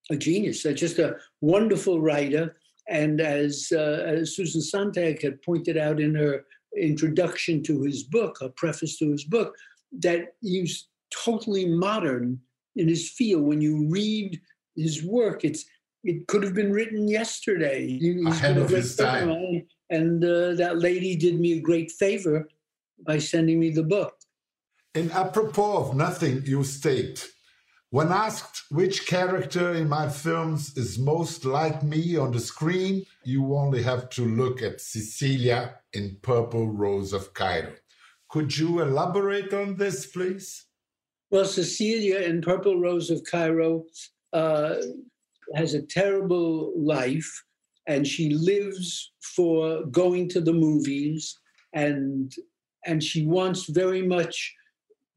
a 0.09 0.15
genius, 0.15 0.65
uh, 0.65 0.71
just 0.71 0.99
a 0.99 1.15
wonderful 1.41 2.01
writer. 2.01 2.55
And 2.89 3.21
as, 3.21 3.71
uh, 3.73 4.03
as 4.05 4.35
Susan 4.35 4.61
Sontag 4.61 5.21
had 5.21 5.41
pointed 5.41 5.77
out 5.77 6.01
in 6.01 6.15
her 6.15 6.45
introduction 6.77 7.63
to 7.63 7.83
his 7.83 8.03
book, 8.03 8.39
a 8.41 8.49
preface 8.49 8.97
to 8.97 9.11
his 9.11 9.23
book, 9.23 9.55
that 9.99 10.35
he's 10.41 10.87
totally 11.23 11.65
modern 11.65 12.39
in 12.75 12.87
his 12.87 13.09
feel. 13.09 13.41
When 13.41 13.61
you 13.61 13.87
read 13.89 14.39
his 14.75 15.03
work, 15.03 15.45
it's 15.45 15.65
it 16.03 16.27
could 16.27 16.43
have 16.43 16.53
been 16.53 16.71
written 16.71 17.07
yesterday. 17.07 17.87
He's 17.87 18.25
Ahead 18.25 18.57
of 18.57 18.69
his 18.69 18.95
time. 18.95 19.65
And 19.89 20.23
uh, 20.23 20.53
that 20.55 20.79
lady 20.79 21.15
did 21.15 21.39
me 21.39 21.53
a 21.53 21.61
great 21.61 21.91
favor 21.91 22.47
by 23.05 23.19
sending 23.19 23.59
me 23.59 23.69
the 23.71 23.83
book. 23.83 24.15
And 24.95 25.11
apropos 25.11 25.77
of 25.77 25.95
nothing, 25.95 26.43
you 26.45 26.63
state, 26.63 27.27
when 27.89 28.11
asked 28.11 28.63
which 28.69 29.07
character 29.07 29.73
in 29.73 29.87
my 29.87 30.09
films 30.09 30.75
is 30.75 30.99
most 30.99 31.45
like 31.45 31.83
me 31.83 32.17
on 32.17 32.31
the 32.31 32.39
screen, 32.39 33.05
you 33.23 33.55
only 33.55 33.83
have 33.83 34.09
to 34.09 34.25
look 34.25 34.61
at 34.61 34.81
Cecilia 34.81 35.75
in 35.93 36.17
Purple 36.21 36.69
Rose 36.69 37.13
of 37.13 37.33
Cairo. 37.33 37.73
Could 38.29 38.57
you 38.57 38.81
elaborate 38.81 39.53
on 39.53 39.77
this, 39.77 40.07
please? 40.07 40.65
Well, 41.33 41.45
Cecilia 41.45 42.19
in 42.19 42.41
Purple 42.41 42.79
Rose 42.79 43.09
of 43.09 43.23
Cairo 43.23 43.85
uh, 44.33 44.75
has 45.55 45.73
a 45.73 45.81
terrible 45.81 46.71
life, 46.77 47.27
and 47.87 48.05
she 48.05 48.35
lives 48.35 49.13
for 49.35 49.83
going 49.85 50.29
to 50.29 50.41
the 50.41 50.53
movies, 50.53 51.39
and 51.73 52.31
and 52.85 53.03
she 53.03 53.25
wants 53.25 53.65
very 53.65 54.03
much 54.03 54.53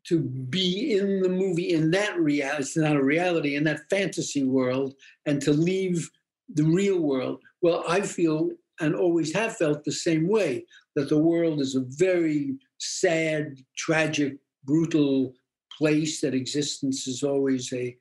to 0.06 0.20
be 0.20 0.96
in 0.98 1.20
the 1.20 1.28
movie 1.28 1.74
in 1.74 1.90
that 1.90 2.18
reality. 2.18 2.60
It's 2.62 2.78
not 2.78 2.96
a 2.96 3.04
reality 3.04 3.54
in 3.54 3.64
that 3.64 3.90
fantasy 3.90 4.42
world, 4.42 4.94
and 5.26 5.42
to 5.42 5.52
leave 5.52 6.08
the 6.48 6.64
real 6.64 6.98
world. 6.98 7.42
Well, 7.60 7.84
I 7.86 8.00
feel 8.00 8.52
and 8.80 8.94
always 8.94 9.34
have 9.34 9.58
felt 9.58 9.84
the 9.84 9.92
same 9.92 10.28
way 10.28 10.64
that 10.94 11.10
the 11.10 11.18
world 11.18 11.60
is 11.60 11.74
a 11.74 11.84
very 11.86 12.56
sad, 12.78 13.58
tragic, 13.76 14.38
brutal 14.64 15.34
place, 15.76 16.20
that 16.20 16.34
existence 16.34 17.06
is 17.06 17.22
always 17.22 17.72
a, 17.72 17.96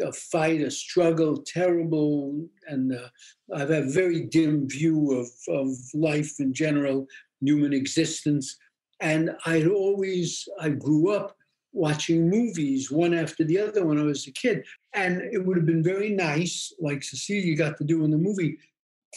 a 0.00 0.12
fight, 0.12 0.60
a 0.60 0.70
struggle, 0.70 1.42
terrible, 1.46 2.46
and 2.66 2.92
uh, 2.92 3.08
I 3.54 3.60
have 3.60 3.70
a 3.70 3.90
very 3.90 4.26
dim 4.26 4.68
view 4.68 5.12
of, 5.12 5.28
of 5.48 5.68
life 5.94 6.40
in 6.40 6.52
general, 6.52 7.06
human 7.40 7.72
existence. 7.72 8.56
And 9.00 9.34
I'd 9.46 9.66
always, 9.66 10.48
I 10.60 10.70
grew 10.70 11.10
up 11.10 11.36
watching 11.72 12.28
movies 12.28 12.90
one 12.90 13.14
after 13.14 13.44
the 13.44 13.58
other 13.58 13.84
when 13.84 13.98
I 13.98 14.04
was 14.04 14.26
a 14.26 14.32
kid. 14.32 14.64
And 14.94 15.22
it 15.32 15.44
would 15.44 15.56
have 15.56 15.66
been 15.66 15.82
very 15.82 16.10
nice, 16.10 16.72
like 16.78 17.02
Cecilia 17.02 17.56
got 17.56 17.78
to 17.78 17.84
do 17.84 18.04
in 18.04 18.10
the 18.10 18.18
movie, 18.18 18.58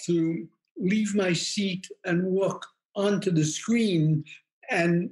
to 0.05 0.47
leave 0.77 1.15
my 1.15 1.33
seat 1.33 1.87
and 2.05 2.23
walk 2.23 2.65
onto 2.95 3.31
the 3.31 3.43
screen 3.43 4.23
and 4.69 5.09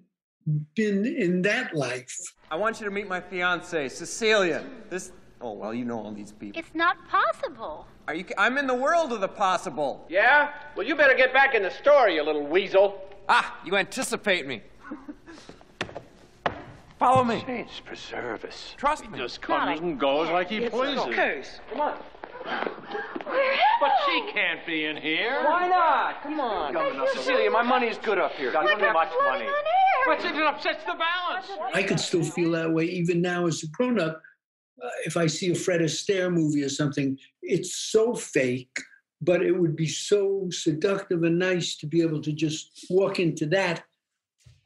been 0.76 1.06
in 1.06 1.42
that 1.44 1.76
life. 1.76 2.18
I 2.52 2.56
want 2.56 2.80
you 2.80 2.86
to 2.86 2.92
meet 2.92 3.08
my 3.08 3.22
fiance, 3.22 3.90
Cecilia. 3.90 4.64
This. 4.90 5.12
Oh 5.42 5.54
well, 5.54 5.74
you 5.74 5.86
know 5.86 6.00
all 6.00 6.12
these 6.12 6.32
people. 6.32 6.60
It's 6.60 6.74
not 6.74 6.98
possible. 7.08 7.88
Are 8.08 8.16
you? 8.16 8.26
I'm 8.38 8.58
in 8.58 8.68
the 8.68 8.76
world 8.76 9.14
of 9.14 9.22
the 9.22 9.28
possible. 9.28 10.06
Yeah? 10.10 10.52
Well, 10.76 10.86
you 10.86 10.96
better 10.96 11.16
get 11.16 11.34
back 11.34 11.56
in 11.56 11.64
the 11.64 11.72
store, 11.72 12.10
you 12.10 12.24
little 12.24 12.46
weasel. 12.46 13.02
Ah, 13.30 13.60
you 13.66 13.78
anticipate 13.78 14.46
me. 14.46 14.62
Follow 17.00 17.24
me. 17.24 17.44
Saints 17.46 17.80
preserve 17.80 18.46
us. 18.46 18.76
Trust 18.78 19.10
me. 19.10 19.18
He 19.18 19.24
just 19.24 19.42
comes 19.42 19.80
and 19.80 20.00
goes 20.00 20.30
like 20.30 20.50
he 20.50 20.70
pleases. 20.70 21.14
Case. 21.16 21.60
Come 21.70 21.82
on. 21.82 21.98
But 22.46 23.92
she 24.06 24.32
can't 24.32 24.66
be 24.66 24.86
in 24.86 24.98
here. 24.98 25.44
Why 25.44 25.68
not? 25.68 26.24
Come 26.24 26.40
on. 26.40 27.08
Cecilia, 27.14 27.50
my 27.50 27.64
money's 27.64 27.98
good 27.98 28.18
up 28.18 28.34
here. 28.34 28.52
Got 28.52 28.80
too 28.80 28.94
much 28.94 29.12
money. 29.26 29.48
But 30.06 30.24
it 30.24 30.36
upsets 30.36 30.84
the 30.84 30.94
balance. 30.94 31.48
I 31.74 31.84
could 31.84 32.00
still 32.00 32.24
feel 32.24 32.52
that 32.52 32.72
way 32.72 32.86
even 32.86 33.22
now 33.22 33.48
as 33.48 33.64
a 33.64 33.68
grown 33.68 34.00
up. 34.00 34.22
Uh, 34.84 34.90
if 35.06 35.16
I 35.18 35.28
see 35.28 35.52
a 35.52 35.56
Fred 35.56 35.82
Astaire 35.82 36.32
movie 36.32 36.64
or 36.64 36.70
something, 36.70 37.18
it's 37.42 37.76
so 37.76 38.14
fake, 38.14 38.76
but 39.22 39.42
it 39.42 39.52
would 39.52 39.76
be 39.76 39.88
so 39.88 40.48
seductive 40.50 41.24
and 41.24 41.40
nice 41.40 41.78
to 41.78 41.88
be 41.88 42.02
able 42.02 42.22
to 42.22 42.34
just 42.34 42.86
walk 42.90 43.20
into 43.20 43.46
that 43.48 43.84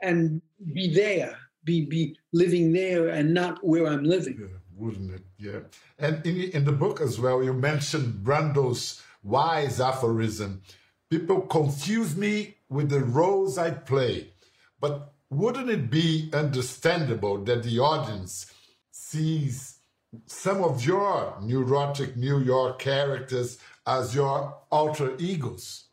and 0.02 0.42
be 0.74 0.94
there, 0.94 1.38
be 1.64 1.86
be 1.86 2.18
living 2.34 2.74
there 2.74 3.10
and 3.10 3.34
not 3.34 3.64
where 3.64 3.88
I'm 3.88 4.04
living. 4.04 4.38
Yeah, 4.40 4.58
wouldn't 4.78 5.12
it? 5.12 5.24
Yeah. 5.38 5.60
And 5.98 6.26
in, 6.26 6.52
in 6.52 6.66
the 6.66 6.72
book 6.72 7.02
as 7.02 7.20
well, 7.20 7.44
you 7.44 7.54
mentioned 7.54 8.24
Brando's 8.24 9.02
wise 9.24 9.80
aphorism. 9.80 10.62
People 11.10 11.42
confuse 11.42 12.16
me 12.16 12.58
with 12.70 12.90
the 12.90 13.00
roles 13.00 13.58
I 13.58 13.72
play, 13.72 14.34
but 14.80 15.14
wouldn't 15.30 15.70
it 15.70 15.90
be 15.90 16.30
understandable 16.34 17.44
that 17.46 17.64
the 17.64 17.80
audience 17.80 18.52
sees 18.92 19.80
some 20.26 20.64
of 20.64 20.86
your 20.86 21.38
neurotic 21.42 22.16
New 22.16 22.40
York 22.40 22.80
characters 22.80 23.58
as 23.86 24.16
your 24.16 24.58
alter 24.72 25.16
egos? 25.18 25.86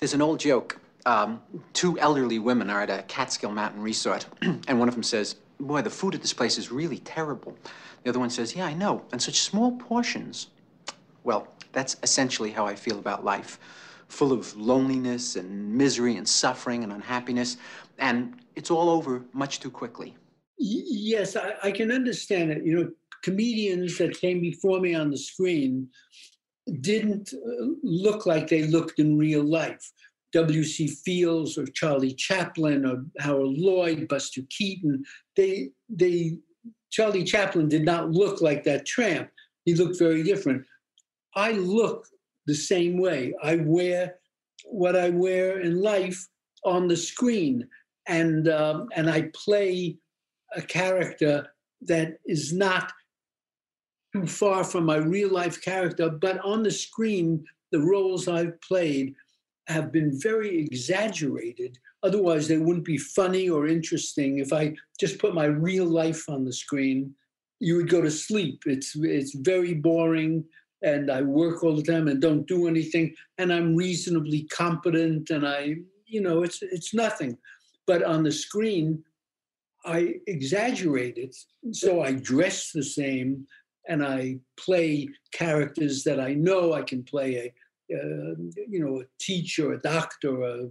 There's 0.00 0.14
an 0.14 0.22
old 0.22 0.40
joke. 0.40 0.80
Um, 1.06 1.40
two 1.72 1.98
elderly 1.98 2.38
women 2.38 2.70
are 2.70 2.80
at 2.80 2.90
a 2.90 3.02
Catskill 3.02 3.50
Mountain 3.50 3.82
resort, 3.82 4.26
and 4.42 4.78
one 4.78 4.88
of 4.88 4.94
them 4.94 5.02
says, 5.02 5.36
Boy, 5.60 5.82
the 5.82 5.90
food 5.90 6.14
at 6.14 6.20
this 6.20 6.32
place 6.32 6.58
is 6.58 6.72
really 6.72 6.98
terrible. 6.98 7.56
The 8.04 8.10
other 8.10 8.20
one 8.20 8.30
says, 8.30 8.54
Yeah, 8.54 8.66
I 8.66 8.74
know, 8.74 9.04
and 9.10 9.20
such 9.20 9.40
small 9.40 9.72
portions. 9.72 10.48
Well, 11.24 11.48
that's 11.72 11.96
essentially 12.02 12.52
how 12.52 12.66
I 12.66 12.76
feel 12.76 12.98
about 12.98 13.24
life 13.24 13.58
full 14.08 14.32
of 14.32 14.54
loneliness 14.56 15.36
and 15.36 15.74
misery 15.74 16.16
and 16.16 16.28
suffering 16.28 16.84
and 16.84 16.92
unhappiness, 16.92 17.56
and 17.98 18.40
it's 18.54 18.70
all 18.70 18.90
over 18.90 19.24
much 19.32 19.58
too 19.58 19.70
quickly. 19.70 20.14
Yes, 20.58 21.34
I, 21.34 21.54
I 21.62 21.72
can 21.72 21.90
understand 21.90 22.52
it. 22.52 22.64
You 22.64 22.76
know, 22.76 22.90
comedians 23.22 23.98
that 23.98 24.20
came 24.20 24.40
before 24.40 24.80
me 24.80 24.94
on 24.94 25.10
the 25.10 25.18
screen 25.18 25.88
didn't 26.80 27.32
uh, 27.34 27.66
look 27.82 28.26
like 28.26 28.48
they 28.48 28.66
looked 28.66 28.98
in 28.98 29.18
real 29.18 29.42
life. 29.42 29.92
W.C. 30.32 30.88
Fields 30.88 31.56
or 31.56 31.66
Charlie 31.66 32.14
Chaplin 32.14 32.84
or 32.84 33.04
Harold 33.18 33.56
Lloyd, 33.56 34.08
Buster 34.08 34.42
Keaton, 34.50 35.04
they 35.36 35.70
they 35.88 36.36
Charlie 36.94 37.24
Chaplin 37.24 37.68
did 37.68 37.84
not 37.84 38.12
look 38.12 38.40
like 38.40 38.62
that 38.62 38.86
tramp. 38.86 39.28
He 39.64 39.74
looked 39.74 39.98
very 39.98 40.22
different. 40.22 40.64
I 41.34 41.50
look 41.50 42.06
the 42.46 42.54
same 42.54 42.98
way. 42.98 43.34
I 43.42 43.56
wear 43.56 44.14
what 44.64 44.94
I 44.94 45.10
wear 45.10 45.58
in 45.58 45.82
life 45.82 46.24
on 46.64 46.86
the 46.86 46.96
screen, 46.96 47.68
and 48.06 48.46
um, 48.46 48.90
and 48.94 49.10
I 49.10 49.32
play 49.34 49.96
a 50.54 50.62
character 50.62 51.48
that 51.82 52.18
is 52.26 52.52
not 52.52 52.92
too 54.12 54.28
far 54.28 54.62
from 54.62 54.86
my 54.86 54.98
real 54.98 55.30
life 55.30 55.60
character, 55.60 56.08
but 56.08 56.38
on 56.44 56.62
the 56.62 56.70
screen, 56.70 57.44
the 57.72 57.80
roles 57.80 58.28
I've 58.28 58.60
played 58.60 59.16
have 59.66 59.90
been 59.90 60.12
very 60.20 60.60
exaggerated. 60.60 61.76
Otherwise, 62.04 62.46
they 62.46 62.58
wouldn't 62.58 62.84
be 62.84 62.98
funny 62.98 63.48
or 63.48 63.66
interesting. 63.66 64.38
If 64.38 64.52
I 64.52 64.74
just 65.00 65.18
put 65.18 65.34
my 65.34 65.46
real 65.46 65.86
life 65.86 66.28
on 66.28 66.44
the 66.44 66.52
screen, 66.52 67.14
you 67.60 67.76
would 67.76 67.88
go 67.88 68.02
to 68.02 68.10
sleep. 68.10 68.62
It's 68.66 68.94
it's 68.96 69.34
very 69.34 69.74
boring, 69.74 70.44
and 70.82 71.10
I 71.10 71.22
work 71.22 71.64
all 71.64 71.74
the 71.74 71.82
time 71.82 72.08
and 72.08 72.20
don't 72.20 72.46
do 72.46 72.68
anything. 72.68 73.14
And 73.38 73.52
I'm 73.52 73.74
reasonably 73.74 74.42
competent, 74.44 75.30
and 75.30 75.48
I, 75.48 75.76
you 76.06 76.20
know, 76.20 76.42
it's 76.42 76.60
it's 76.60 76.92
nothing. 76.92 77.38
But 77.86 78.02
on 78.02 78.22
the 78.22 78.32
screen, 78.32 79.02
I 79.86 80.16
exaggerate 80.26 81.16
it. 81.16 81.34
So 81.72 82.02
I 82.02 82.12
dress 82.12 82.70
the 82.70 82.84
same, 82.84 83.46
and 83.88 84.04
I 84.04 84.40
play 84.58 85.08
characters 85.32 86.04
that 86.04 86.20
I 86.20 86.34
know 86.34 86.74
I 86.74 86.82
can 86.82 87.02
play 87.02 87.36
a 87.36 87.54
uh, 87.92 88.34
you 88.68 88.80
know, 88.80 89.00
a 89.00 89.04
teacher, 89.20 89.72
a 89.72 89.78
doctor, 89.78 90.42
a, 90.42 90.68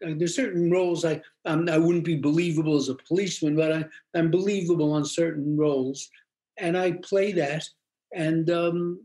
there's 0.00 0.36
certain 0.36 0.70
roles 0.70 1.04
I 1.04 1.20
I'm, 1.44 1.68
I 1.68 1.78
would 1.78 1.96
not 1.96 2.04
be 2.04 2.16
believable 2.16 2.76
as 2.76 2.88
a 2.88 2.94
policeman, 2.94 3.56
but 3.56 3.72
I, 3.72 3.84
I'm 4.14 4.30
believable 4.30 4.92
on 4.92 5.04
certain 5.04 5.56
roles, 5.56 6.08
and 6.58 6.76
I 6.76 6.92
play 6.92 7.32
that, 7.32 7.68
and 8.14 8.48
um, 8.50 9.04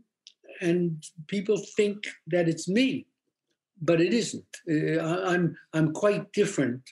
and 0.60 1.02
people 1.26 1.60
think 1.76 2.06
that 2.28 2.48
it's 2.48 2.68
me, 2.68 3.06
but 3.80 4.00
it 4.00 4.12
isn't. 4.12 4.44
Uh, 4.70 5.00
I'm 5.24 5.56
I'm 5.72 5.92
quite 5.92 6.32
different. 6.32 6.82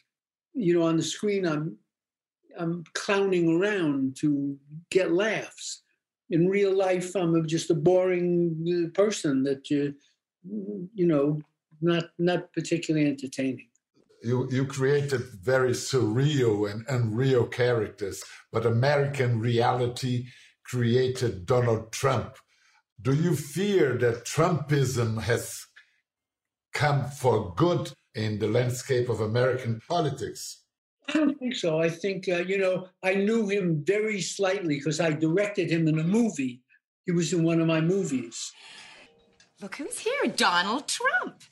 You 0.54 0.78
know, 0.78 0.86
on 0.86 0.96
the 0.96 1.02
screen, 1.02 1.46
I'm 1.46 1.76
I'm 2.58 2.84
clowning 2.94 3.60
around 3.60 4.16
to 4.20 4.56
get 4.90 5.12
laughs. 5.12 5.82
In 6.30 6.48
real 6.48 6.76
life, 6.76 7.14
I'm 7.14 7.46
just 7.46 7.70
a 7.70 7.74
boring 7.74 8.56
uh, 8.66 9.00
person 9.00 9.44
that 9.44 9.70
you 9.70 9.94
you 10.94 11.06
know, 11.06 11.40
not 11.80 12.06
not 12.18 12.52
particularly 12.52 13.06
entertaining. 13.06 13.68
You 14.26 14.48
you 14.50 14.66
created 14.66 15.22
very 15.40 15.70
surreal 15.70 16.68
and 16.68 16.84
unreal 16.88 17.46
characters, 17.46 18.24
but 18.50 18.66
American 18.66 19.38
reality 19.38 20.26
created 20.64 21.46
Donald 21.46 21.92
Trump. 21.92 22.34
Do 23.00 23.14
you 23.14 23.36
fear 23.36 23.96
that 23.98 24.24
Trumpism 24.24 25.22
has 25.22 25.66
come 26.74 27.04
for 27.06 27.54
good 27.54 27.92
in 28.16 28.40
the 28.40 28.48
landscape 28.48 29.08
of 29.08 29.20
American 29.20 29.80
politics? 29.88 30.64
I 31.08 31.12
don't 31.12 31.38
think 31.38 31.54
so. 31.54 31.80
I 31.80 31.88
think, 31.88 32.28
uh, 32.28 32.42
you 32.50 32.58
know, 32.58 32.88
I 33.04 33.14
knew 33.14 33.46
him 33.48 33.84
very 33.86 34.20
slightly 34.20 34.76
because 34.78 34.98
I 34.98 35.12
directed 35.12 35.70
him 35.70 35.86
in 35.86 36.00
a 36.00 36.04
movie. 36.18 36.62
He 37.04 37.12
was 37.12 37.32
in 37.32 37.44
one 37.44 37.60
of 37.60 37.68
my 37.68 37.80
movies. 37.80 38.52
Look 39.62 39.76
who's 39.76 40.00
here, 40.00 40.26
Donald 40.34 40.88
Trump. 40.88 41.42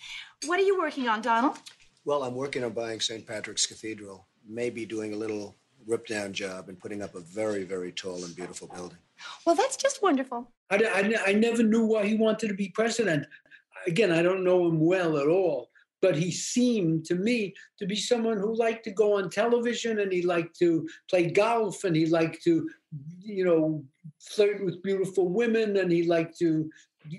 What 0.47 0.59
are 0.59 0.65
you 0.65 0.77
working 0.77 1.09
on, 1.09 1.23
Donald? 1.23 1.59
Well, 2.07 2.23
I'm 2.23 2.35
working 2.35 2.65
on 2.65 2.73
buying 2.73 3.01
St. 3.01 3.27
Patrick's 3.27 3.67
Cathedral, 3.67 4.27
maybe 4.47 4.85
doing 4.85 5.15
a 5.15 5.17
little 5.17 5.57
rip 5.87 6.07
down 6.07 6.35
job 6.35 6.69
and 6.69 6.79
putting 6.79 7.03
up 7.03 7.15
a 7.15 7.21
very, 7.21 7.65
very 7.65 7.93
tall 7.93 8.23
and 8.25 8.37
beautiful 8.37 8.69
building. 8.69 8.99
Well, 9.47 9.55
that's 9.55 9.77
just 9.77 10.03
wonderful. 10.03 10.51
I, 10.71 10.77
I, 10.77 11.31
I 11.31 11.33
never 11.33 11.63
knew 11.63 11.87
why 11.87 12.07
he 12.07 12.15
wanted 12.15 12.49
to 12.49 12.55
be 12.55 12.69
president. 12.69 13.27
Again, 13.87 14.11
I 14.13 14.23
don't 14.23 14.45
know 14.45 14.67
him 14.67 14.81
well 14.81 15.17
at 15.17 15.29
all, 15.29 15.71
but 16.03 16.15
he 16.15 16.31
seemed 16.31 17.07
to 17.07 17.15
me 17.15 17.55
to 17.79 17.87
be 17.87 17.97
someone 17.97 18.39
who 18.39 18.55
liked 18.55 18.85
to 18.85 18.91
go 18.91 19.17
on 19.17 19.31
television 19.31 20.01
and 20.01 20.13
he 20.13 20.23
liked 20.23 20.59
to 20.59 20.87
play 21.09 21.31
golf 21.31 21.85
and 21.85 21.97
he 21.97 22.07
liked 22.07 22.43
to, 22.45 22.69
you 23.21 23.45
know, 23.47 23.83
flirt 24.21 24.63
with 24.63 24.83
beautiful 24.83 25.29
women 25.29 25.79
and 25.79 25.91
he 25.91 26.03
liked 26.03 26.39
to 26.39 26.71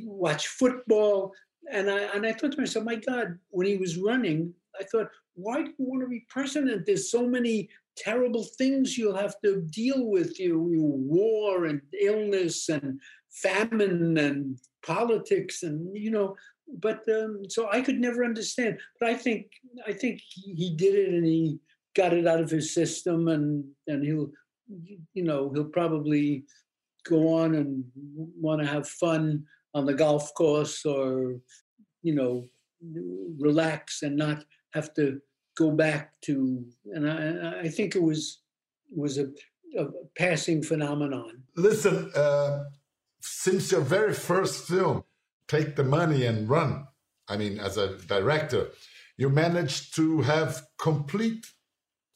watch 0.03 0.47
football. 0.47 1.33
And 1.71 1.89
I, 1.89 2.01
and 2.15 2.25
I 2.25 2.33
thought 2.33 2.51
to 2.51 2.59
myself, 2.59 2.85
my 2.85 2.95
God, 2.95 3.39
when 3.49 3.65
he 3.65 3.77
was 3.77 3.97
running, 3.97 4.53
I 4.79 4.83
thought, 4.83 5.09
why 5.35 5.63
do 5.63 5.69
you 5.77 5.85
want 5.85 6.03
to 6.03 6.07
be 6.07 6.25
president? 6.29 6.85
There's 6.85 7.11
so 7.11 7.27
many 7.27 7.69
terrible 7.97 8.43
things 8.43 8.97
you'll 8.97 9.15
have 9.15 9.39
to 9.43 9.61
deal 9.69 10.07
with 10.07 10.39
you, 10.39 10.69
you 10.69 10.83
war 10.83 11.65
and 11.65 11.81
illness 11.99 12.69
and 12.69 12.99
famine 13.35 14.17
and 14.17 14.57
politics 14.85 15.63
and 15.63 15.95
you 15.95 16.11
know 16.11 16.35
but 16.79 17.03
um, 17.09 17.41
so 17.49 17.67
i 17.71 17.81
could 17.81 17.99
never 17.99 18.23
understand 18.23 18.77
but 18.99 19.09
i 19.09 19.13
think 19.13 19.47
i 19.87 19.91
think 19.91 20.21
he 20.29 20.73
did 20.75 20.95
it 20.95 21.13
and 21.13 21.25
he 21.25 21.59
got 21.95 22.13
it 22.13 22.27
out 22.27 22.39
of 22.39 22.49
his 22.49 22.73
system 22.73 23.27
and 23.27 23.63
and 23.87 24.03
he'll 24.03 24.31
you 25.13 25.23
know 25.23 25.51
he'll 25.53 25.65
probably 25.65 26.45
go 27.03 27.33
on 27.33 27.55
and 27.55 27.83
want 28.39 28.61
to 28.61 28.67
have 28.67 28.87
fun 28.87 29.43
on 29.73 29.85
the 29.85 29.93
golf 29.93 30.33
course 30.33 30.85
or 30.85 31.35
you 32.01 32.15
know 32.15 32.45
relax 33.37 34.01
and 34.01 34.15
not 34.15 34.43
have 34.75 34.93
to 34.93 35.19
go 35.57 35.71
back 35.71 36.21
to 36.21 36.65
and 36.93 37.09
i, 37.09 37.61
I 37.61 37.69
think 37.69 37.95
it 37.95 38.03
was 38.03 38.39
was 38.95 39.17
a, 39.17 39.27
a 39.79 39.85
passing 40.17 40.61
phenomenon 40.61 41.43
listen 41.55 42.11
uh, 42.15 42.65
since 43.21 43.71
your 43.71 43.81
very 43.81 44.13
first 44.13 44.67
film 44.67 45.03
take 45.47 45.75
the 45.75 45.83
money 45.83 46.25
and 46.25 46.49
run 46.49 46.85
i 47.27 47.37
mean 47.37 47.59
as 47.59 47.77
a 47.77 47.97
director 47.97 48.69
you 49.17 49.29
managed 49.29 49.95
to 49.95 50.21
have 50.21 50.61
complete 50.77 51.47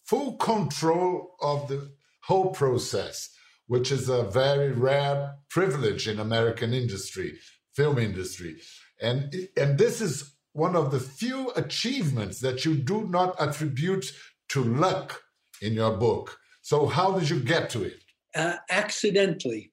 full 0.06 0.34
control 0.38 1.36
of 1.42 1.68
the 1.70 1.92
whole 2.24 2.52
process 2.52 3.30
which 3.70 3.92
is 3.92 4.10
a 4.10 4.24
very 4.24 4.72
rare 4.72 5.36
privilege 5.48 6.08
in 6.08 6.20
American 6.20 6.74
industry, 6.74 7.38
film 7.76 8.00
industry. 8.00 8.56
And, 9.00 9.32
and 9.56 9.78
this 9.78 10.02
is 10.02 10.34
one 10.54 10.76
of 10.76 10.92
the 10.92 11.00
few 11.00 11.52
achievements 11.56 12.40
that 12.40 12.66
you 12.66 12.76
do 12.76 13.08
not 13.08 13.36
attribute 13.40 14.12
to 14.50 14.64
luck 14.64 15.22
in 15.62 15.74
your 15.74 15.98
book. 15.98 16.38
So 16.62 16.88
how 16.88 17.18
did 17.18 17.30
you 17.30 17.40
get 17.40 17.70
to 17.72 17.84
it? 17.84 18.04
Uh, 18.36 18.56
accidentally. 18.70 19.72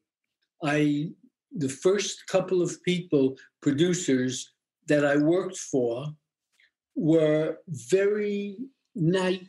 I 0.62 1.11
the 1.57 1.69
first 1.69 2.27
couple 2.27 2.61
of 2.62 2.83
people, 2.83 3.37
producers 3.62 4.53
that 4.89 5.05
I 5.05 5.17
worked 5.17 5.57
for, 5.57 6.07
were 6.95 7.59
very 7.69 8.57
nice 8.95 9.41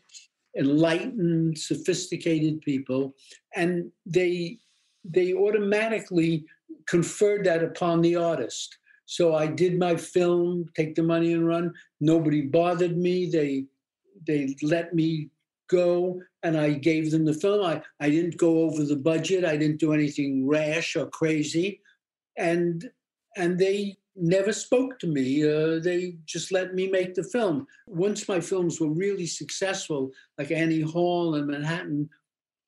enlightened, 0.57 1.57
sophisticated 1.57 2.61
people, 2.61 3.13
and 3.55 3.91
they 4.05 4.57
they 5.03 5.33
automatically 5.33 6.45
conferred 6.87 7.45
that 7.45 7.63
upon 7.63 8.01
the 8.01 8.15
artist. 8.15 8.77
So 9.07 9.35
I 9.35 9.47
did 9.47 9.79
my 9.79 9.95
film, 9.95 10.65
take 10.75 10.93
the 10.93 11.01
money 11.01 11.31
and 11.31 11.47
run. 11.47 11.73
Nobody 12.01 12.41
bothered 12.41 12.97
me. 12.97 13.25
They 13.25 13.65
they 14.27 14.55
let 14.61 14.93
me 14.93 15.29
go 15.69 16.21
and 16.43 16.57
I 16.57 16.71
gave 16.73 17.11
them 17.11 17.23
the 17.23 17.33
film. 17.33 17.65
I, 17.65 17.81
I 17.99 18.09
didn't 18.09 18.37
go 18.37 18.59
over 18.63 18.83
the 18.83 18.97
budget. 18.97 19.45
I 19.45 19.55
didn't 19.55 19.79
do 19.79 19.93
anything 19.93 20.47
rash 20.47 20.95
or 20.95 21.07
crazy. 21.07 21.81
And 22.37 22.89
and 23.37 23.57
they 23.57 23.97
never 24.17 24.51
spoke 24.51 24.99
to 24.99 25.07
me. 25.07 25.43
Uh, 25.43 25.79
they 25.79 26.17
just 26.25 26.51
let 26.51 26.73
me 26.75 26.89
make 26.89 27.13
the 27.13 27.23
film. 27.23 27.65
Once 27.87 28.27
my 28.27 28.41
films 28.41 28.81
were 28.81 28.89
really 28.89 29.27
successful, 29.27 30.11
like 30.37 30.51
Annie 30.51 30.81
Hall 30.81 31.35
and 31.35 31.47
Manhattan, 31.47 32.09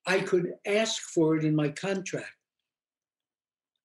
I 0.05 0.21
could 0.21 0.53
ask 0.65 1.01
for 1.01 1.35
it 1.35 1.43
in 1.43 1.55
my 1.55 1.69
contract. 1.69 2.31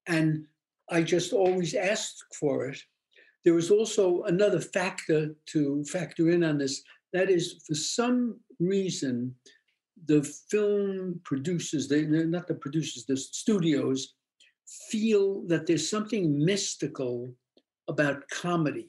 And 0.06 0.46
I 0.90 1.02
just 1.02 1.32
always 1.32 1.74
asked 1.74 2.24
for 2.38 2.66
it. 2.66 2.78
There 3.44 3.54
was 3.54 3.70
also 3.70 4.22
another 4.22 4.60
factor 4.60 5.34
to 5.46 5.84
factor 5.84 6.30
in 6.30 6.44
on 6.44 6.58
this. 6.58 6.82
That 7.12 7.30
is, 7.30 7.62
for 7.66 7.74
some 7.74 8.40
reason, 8.58 9.34
the 10.06 10.22
film 10.50 11.20
producers, 11.24 11.88
they, 11.88 12.02
not 12.02 12.46
the 12.46 12.54
producers, 12.54 13.04
the 13.06 13.16
studios, 13.16 14.14
feel 14.90 15.42
that 15.46 15.66
there's 15.66 15.88
something 15.88 16.44
mystical 16.44 17.32
about 17.88 18.28
comedy. 18.30 18.88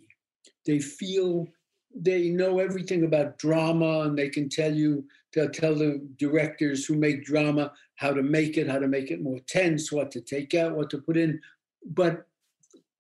They 0.65 0.79
feel 0.79 1.47
they 1.95 2.29
know 2.29 2.60
everything 2.60 3.05
about 3.05 3.38
drama 3.38 4.01
and 4.01 4.17
they 4.17 4.29
can 4.29 4.49
tell 4.49 4.73
you, 4.73 5.05
they'll 5.34 5.49
tell 5.49 5.75
the 5.75 6.05
directors 6.17 6.86
who 6.86 6.95
make 6.95 7.23
drama 7.23 7.71
how 7.95 8.12
to 8.12 8.21
make 8.21 8.58
it, 8.58 8.69
how 8.69 8.79
to 8.79 8.88
make 8.88 9.12
it 9.12 9.21
more 9.21 9.39
tense, 9.47 9.91
what 9.91 10.12
to 10.12 10.21
take 10.21 10.53
out, 10.53 10.75
what 10.75 10.89
to 10.89 10.97
put 10.97 11.15
in. 11.15 11.39
But 11.86 12.26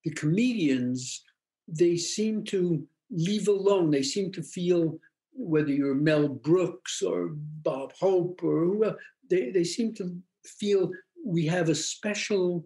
the 0.03 0.11
comedians, 0.11 1.23
they 1.67 1.97
seem 1.97 2.43
to 2.45 2.87
leave 3.09 3.47
alone. 3.47 3.91
They 3.91 4.03
seem 4.03 4.31
to 4.33 4.43
feel 4.43 4.99
whether 5.33 5.71
you're 5.71 5.95
Mel 5.95 6.29
Brooks 6.29 7.01
or 7.01 7.31
Bob 7.33 7.93
Hope 7.99 8.41
or 8.43 8.65
whoever, 8.65 8.97
they, 9.29 9.49
they 9.49 9.63
seem 9.63 9.93
to 9.95 10.15
feel 10.45 10.91
we 11.25 11.45
have 11.47 11.69
a 11.69 11.75
special 11.75 12.65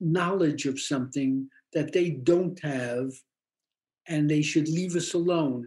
knowledge 0.00 0.66
of 0.66 0.80
something 0.80 1.48
that 1.72 1.92
they 1.92 2.10
don't 2.10 2.58
have 2.62 3.12
and 4.08 4.28
they 4.28 4.42
should 4.42 4.68
leave 4.68 4.96
us 4.96 5.14
alone 5.14 5.66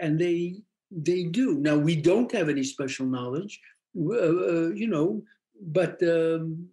and 0.00 0.18
they 0.18 0.54
they 0.90 1.24
do 1.24 1.58
now 1.58 1.76
we 1.76 1.94
don't 1.94 2.32
have 2.32 2.48
any 2.48 2.64
special 2.64 3.04
knowledge 3.04 3.60
uh, 3.98 4.14
uh, 4.14 4.68
you 4.68 4.86
know 4.86 5.22
but 5.60 6.02
um, 6.02 6.66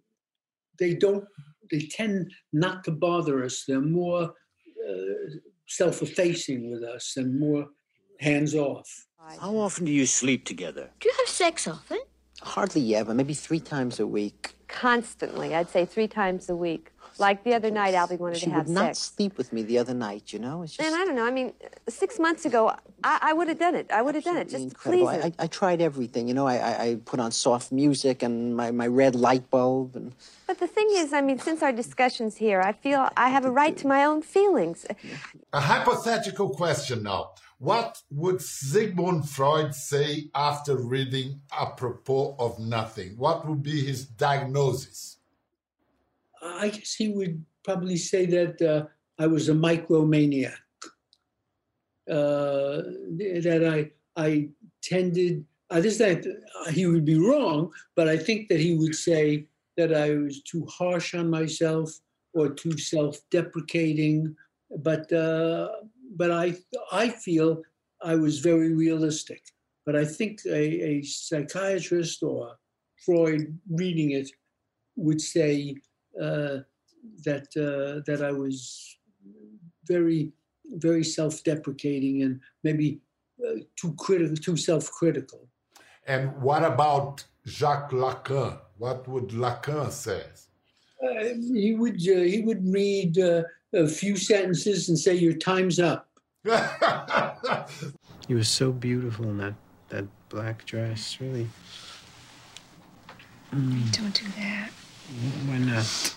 they 0.78 0.94
don't 0.94 1.24
they 1.70 1.88
tend 1.90 2.32
not 2.52 2.84
to 2.84 2.90
bother 2.90 3.44
us. 3.44 3.64
They're 3.66 3.80
more 3.80 4.22
uh, 4.88 5.30
self-effacing 5.68 6.70
with 6.70 6.82
us 6.82 7.14
and 7.16 7.38
more 7.38 7.66
hands 8.20 8.54
off. 8.54 8.88
How 9.40 9.56
often 9.56 9.84
do 9.84 9.92
you 9.92 10.06
sleep 10.06 10.44
together? 10.44 10.90
Do 11.00 11.08
you 11.08 11.14
have 11.18 11.28
sex 11.28 11.66
often? 11.66 11.98
Hardly 12.42 12.94
ever 12.94 13.14
maybe 13.14 13.34
three 13.34 13.60
times 13.60 13.98
a 13.98 14.06
week. 14.06 14.54
Constantly 14.68 15.54
i'd 15.54 15.70
say 15.70 15.84
three 15.84 16.08
times 16.08 16.48
a 16.48 16.56
week 16.56 16.90
like 17.18 17.44
the 17.44 17.54
other 17.54 17.70
night, 17.70 17.94
Alvy 17.94 18.18
wanted 18.18 18.38
she 18.38 18.46
to 18.46 18.52
have 18.52 18.66
sex. 18.66 18.68
She 18.68 18.74
would 18.74 18.86
not 18.86 18.96
sleep 18.96 19.38
with 19.38 19.52
me 19.52 19.62
the 19.62 19.78
other 19.78 19.94
night, 19.94 20.32
you 20.32 20.38
know? 20.38 20.64
Just... 20.64 20.80
And 20.80 20.94
I 20.94 21.04
don't 21.04 21.16
know. 21.16 21.26
I 21.26 21.30
mean, 21.30 21.52
six 21.88 22.18
months 22.18 22.44
ago, 22.44 22.74
I, 23.02 23.18
I 23.22 23.32
would 23.32 23.48
have 23.48 23.58
done 23.58 23.74
it. 23.74 23.90
I 23.90 24.02
would 24.02 24.14
have 24.14 24.24
done 24.24 24.36
it 24.36 24.48
just 24.48 24.64
incredible. 24.64 25.06
please 25.06 25.22
her. 25.22 25.32
I, 25.38 25.44
I, 25.44 25.46
tried 25.46 25.80
everything, 25.80 26.28
you 26.28 26.34
know. 26.34 26.46
I, 26.46 26.56
I, 26.56 26.82
I, 26.84 26.94
put 27.04 27.20
on 27.20 27.30
soft 27.32 27.72
music 27.72 28.22
and 28.22 28.56
my, 28.56 28.70
my 28.70 28.86
red 28.86 29.14
light 29.14 29.50
bulb. 29.50 29.96
And... 29.96 30.14
But 30.46 30.60
the 30.60 30.66
thing 30.66 30.88
is, 30.92 31.12
I 31.12 31.20
mean, 31.20 31.38
since 31.38 31.62
our 31.62 31.72
discussions 31.72 32.36
here, 32.36 32.60
I 32.60 32.72
feel 32.72 33.08
I 33.16 33.28
have 33.30 33.44
a 33.44 33.50
right 33.50 33.76
to 33.78 33.86
my 33.86 34.04
own 34.04 34.22
feelings. 34.22 34.86
A 35.52 35.60
hypothetical 35.60 36.50
question 36.50 37.02
now. 37.02 37.30
What 37.58 38.02
would 38.10 38.42
Sigmund 38.42 39.30
Freud 39.30 39.74
say 39.74 40.28
after 40.34 40.76
reading 40.76 41.40
Apropos 41.50 42.36
of 42.38 42.58
Nothing? 42.58 43.16
What 43.16 43.48
would 43.48 43.62
be 43.62 43.82
his 43.82 44.04
diagnosis? 44.04 45.15
I 46.42 46.68
guess 46.68 46.94
he 46.94 47.08
would 47.08 47.44
probably 47.64 47.96
say 47.96 48.26
that 48.26 48.62
uh, 48.62 48.86
I 49.18 49.26
was 49.26 49.48
a 49.48 49.54
micromaniac. 49.54 50.54
Uh, 52.08 52.82
that 53.18 53.62
I 53.68 53.90
I 54.20 54.48
tended. 54.82 55.44
I 55.70 55.80
just 55.80 55.98
that 55.98 56.24
he 56.70 56.86
would 56.86 57.04
be 57.04 57.18
wrong, 57.18 57.72
but 57.96 58.08
I 58.08 58.16
think 58.16 58.48
that 58.48 58.60
he 58.60 58.76
would 58.76 58.94
say 58.94 59.48
that 59.76 59.92
I 59.92 60.14
was 60.14 60.42
too 60.42 60.64
harsh 60.66 61.14
on 61.14 61.28
myself 61.28 61.90
or 62.34 62.50
too 62.50 62.78
self-deprecating. 62.78 64.36
But 64.78 65.12
uh, 65.12 65.68
but 66.14 66.30
I 66.30 66.54
I 66.92 67.08
feel 67.08 67.62
I 68.02 68.14
was 68.14 68.38
very 68.38 68.72
realistic. 68.72 69.42
But 69.84 69.96
I 69.96 70.04
think 70.04 70.40
a, 70.46 70.64
a 70.90 71.02
psychiatrist 71.02 72.22
or 72.22 72.56
Freud 73.04 73.58
reading 73.70 74.12
it 74.12 74.30
would 74.96 75.20
say 75.20 75.76
uh, 76.20 76.58
that 77.24 77.46
uh, 77.56 78.02
that 78.06 78.22
I 78.22 78.32
was 78.32 78.98
very 79.86 80.32
very 80.68 81.04
self-deprecating 81.04 82.22
and 82.22 82.40
maybe 82.64 83.00
uh, 83.46 83.60
too 83.76 83.94
critical, 83.98 84.36
too 84.36 84.56
self-critical. 84.56 85.48
And 86.06 86.40
what 86.40 86.64
about 86.64 87.24
Jacques 87.46 87.90
Lacan? 87.90 88.58
What 88.78 89.06
would 89.08 89.28
Lacan 89.28 89.90
say? 89.90 90.22
Uh, 91.02 91.34
he 91.54 91.74
would 91.74 91.96
uh, 91.96 92.20
he 92.20 92.42
would 92.44 92.66
read 92.72 93.18
uh, 93.18 93.42
a 93.74 93.86
few 93.86 94.16
sentences 94.16 94.88
and 94.88 94.98
say, 94.98 95.14
"Your 95.14 95.34
time's 95.34 95.78
up." 95.78 96.08
he 98.28 98.34
was 98.34 98.48
so 98.48 98.72
beautiful 98.72 99.28
in 99.28 99.38
that 99.38 99.54
that 99.90 100.06
black 100.28 100.64
dress, 100.64 101.18
really. 101.20 101.48
Mm. 103.52 103.92
Don't 103.92 104.14
do 104.14 104.26
that. 104.38 104.70
Why 105.46 105.58
not? 105.58 106.16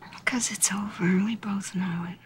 Because 0.00 0.52
it's 0.52 0.70
over. 0.70 1.24
We 1.24 1.36
both 1.36 1.74
know 1.74 2.06
it. 2.10 2.18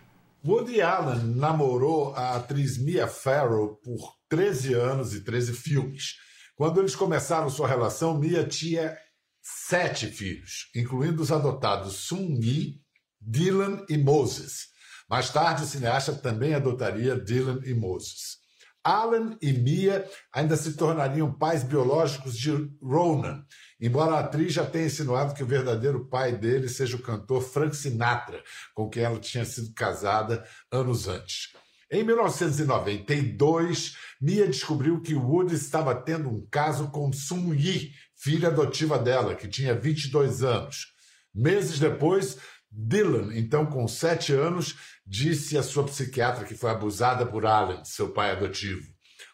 Woody 0.45 0.83
Allen 0.83 1.37
namorou 1.37 2.13
a 2.17 2.35
atriz 2.35 2.77
Mia 2.77 3.07
Farrow 3.07 3.77
por 3.77 4.17
13 4.29 4.75
anos 4.75 5.15
e 5.15 5.21
13 5.21 5.53
filmes. 5.53 6.17
Quando 6.57 6.81
eles 6.81 6.97
começaram 6.97 7.49
sua 7.49 7.69
relação, 7.69 8.19
Mia 8.19 8.45
tinha 8.45 8.97
sete 9.41 10.09
filhos, 10.09 10.69
incluindo 10.75 11.23
os 11.23 11.31
adotados 11.31 11.95
Sun 12.09 12.41
Yi, 12.43 12.81
Dylan 13.21 13.85
e 13.89 13.97
Moses. 13.97 14.67
Mais 15.09 15.31
tarde, 15.31 15.63
o 15.63 15.67
cineasta 15.67 16.13
também 16.13 16.55
adotaria 16.55 17.15
Dylan 17.17 17.61
e 17.65 17.73
Moses. 17.73 18.43
Alan 18.85 19.37
e 19.41 19.53
Mia 19.53 20.09
ainda 20.33 20.57
se 20.57 20.73
tornariam 20.75 21.33
pais 21.33 21.63
biológicos 21.63 22.37
de 22.37 22.51
Ronan, 22.83 23.45
embora 23.83 24.13
a 24.15 24.21
atriz 24.21 24.53
já 24.53 24.65
tenha 24.65 24.87
insinuado 24.87 25.35
que 25.35 25.43
o 25.43 25.47
verdadeiro 25.47 26.07
pai 26.07 26.33
dele 26.33 26.69
seja 26.69 26.97
o 26.97 27.03
cantor 27.03 27.43
Frank 27.43 27.77
Sinatra, 27.77 28.43
com 28.73 28.89
quem 28.89 29.03
ela 29.03 29.19
tinha 29.19 29.45
sido 29.45 29.75
casada 29.75 30.45
anos 30.71 31.09
antes. 31.09 31.53
Em 31.91 32.03
1992, 32.03 33.97
Mia 34.19 34.47
descobriu 34.47 35.03
que 35.03 35.15
Woody 35.15 35.55
estava 35.55 35.95
tendo 35.95 36.31
um 36.31 36.47
caso 36.51 36.89
com 36.91 37.13
Sun 37.13 37.53
Yi, 37.53 37.93
filha 38.17 38.49
adotiva 38.49 38.99
dela, 38.99 39.35
que 39.35 39.47
tinha 39.47 39.75
22 39.75 40.43
anos. 40.43 40.87
Meses 41.35 41.79
depois, 41.79 42.39
Dylan, 42.71 43.37
então 43.37 43.67
com 43.67 43.87
sete 43.87 44.33
anos, 44.33 44.75
disse 45.07 45.59
à 45.59 45.63
sua 45.63 45.85
psiquiatra 45.85 46.47
que 46.47 46.55
foi 46.55 46.71
abusada 46.71 47.27
por 47.27 47.45
Alan, 47.45 47.85
seu 47.85 48.09
pai 48.09 48.31
adotivo. 48.31 48.87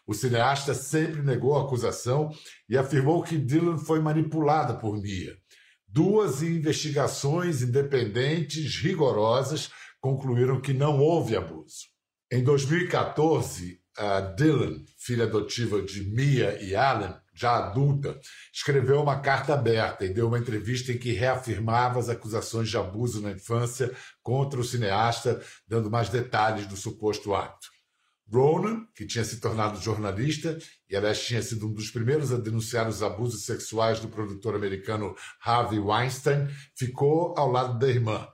O 0.09 0.13
cineasta 0.15 0.73
sempre 0.73 1.21
negou 1.21 1.55
a 1.55 1.61
acusação 1.61 2.31
e 2.67 2.75
afirmou 2.75 3.21
que 3.21 3.37
Dylan 3.37 3.77
foi 3.77 3.99
manipulada 3.99 4.73
por 4.73 4.99
Mia. 4.99 5.37
Duas 5.87 6.41
investigações 6.41 7.61
independentes 7.61 8.75
rigorosas 8.77 9.69
concluíram 10.01 10.59
que 10.59 10.73
não 10.73 10.97
houve 10.97 11.35
abuso. 11.35 11.85
Em 12.31 12.43
2014, 12.43 13.79
a 13.95 14.19
Dylan, 14.19 14.83
filha 14.97 15.25
adotiva 15.25 15.79
de 15.79 16.03
Mia 16.03 16.59
e 16.59 16.75
Alan, 16.75 17.21
já 17.31 17.57
adulta, 17.57 18.19
escreveu 18.51 19.03
uma 19.03 19.19
carta 19.19 19.53
aberta 19.53 20.05
e 20.05 20.09
deu 20.11 20.27
uma 20.27 20.39
entrevista 20.39 20.91
em 20.91 20.97
que 20.97 21.11
reafirmava 21.11 21.99
as 21.99 22.09
acusações 22.09 22.67
de 22.67 22.77
abuso 22.77 23.21
na 23.21 23.29
infância 23.29 23.95
contra 24.23 24.59
o 24.59 24.63
cineasta, 24.63 25.39
dando 25.67 25.91
mais 25.91 26.09
detalhes 26.09 26.65
do 26.65 26.75
suposto 26.75 27.35
ato. 27.35 27.78
Ronan, 28.31 28.85
que 28.93 29.05
tinha 29.05 29.23
se 29.23 29.39
tornado 29.39 29.81
jornalista 29.81 30.57
e, 30.89 30.95
aliás, 30.95 31.25
tinha 31.25 31.41
sido 31.41 31.67
um 31.67 31.73
dos 31.73 31.89
primeiros 31.89 32.31
a 32.31 32.37
denunciar 32.37 32.87
os 32.87 33.01
abusos 33.01 33.45
sexuais 33.45 33.99
do 33.99 34.07
produtor 34.07 34.55
americano 34.55 35.15
Harvey 35.43 35.79
Weinstein, 35.79 36.47
ficou 36.75 37.33
ao 37.37 37.51
lado 37.51 37.79
da 37.79 37.87
irmã. 37.87 38.27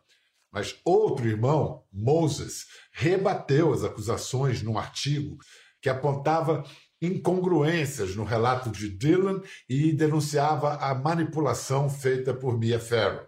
Mas 0.52 0.80
outro 0.86 1.28
irmão, 1.28 1.84
Moses, 1.92 2.66
rebateu 2.92 3.74
as 3.74 3.84
acusações 3.84 4.62
num 4.62 4.78
artigo 4.78 5.38
que 5.82 5.90
apontava 5.90 6.64
incongruências 7.02 8.16
no 8.16 8.24
relato 8.24 8.70
de 8.70 8.90
Dylan 8.90 9.42
e 9.70 9.94
denunciava 9.94 10.76
a 10.76 10.96
manipulação 10.96 11.90
feita 11.90 12.34
por 12.34 12.58
Mia 12.58 12.80
Farrow. 12.80 13.26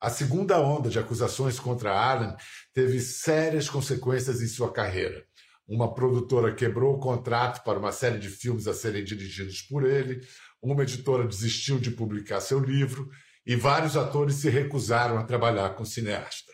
A 0.00 0.10
segunda 0.10 0.60
onda 0.60 0.88
de 0.88 0.98
acusações 0.98 1.58
contra 1.58 1.98
Allen 1.98 2.34
teve 2.72 3.00
sérias 3.00 3.68
consequências 3.68 4.40
em 4.40 4.46
sua 4.46 4.72
carreira. 4.72 5.27
Uma 5.68 5.92
produtora 5.94 6.54
quebrou 6.54 6.94
o 6.94 6.98
contrato 6.98 7.62
para 7.62 7.78
uma 7.78 7.92
série 7.92 8.18
de 8.18 8.30
filmes 8.30 8.66
a 8.66 8.72
serem 8.72 9.04
dirigidos 9.04 9.60
por 9.60 9.84
ele, 9.84 10.26
uma 10.62 10.82
editora 10.82 11.28
desistiu 11.28 11.78
de 11.78 11.90
publicar 11.90 12.40
seu 12.40 12.58
livro 12.58 13.08
e 13.46 13.54
vários 13.54 13.96
atores 13.96 14.36
se 14.36 14.48
recusaram 14.48 15.18
a 15.18 15.24
trabalhar 15.24 15.74
com 15.74 15.82
o 15.82 15.86
cineasta. 15.86 16.52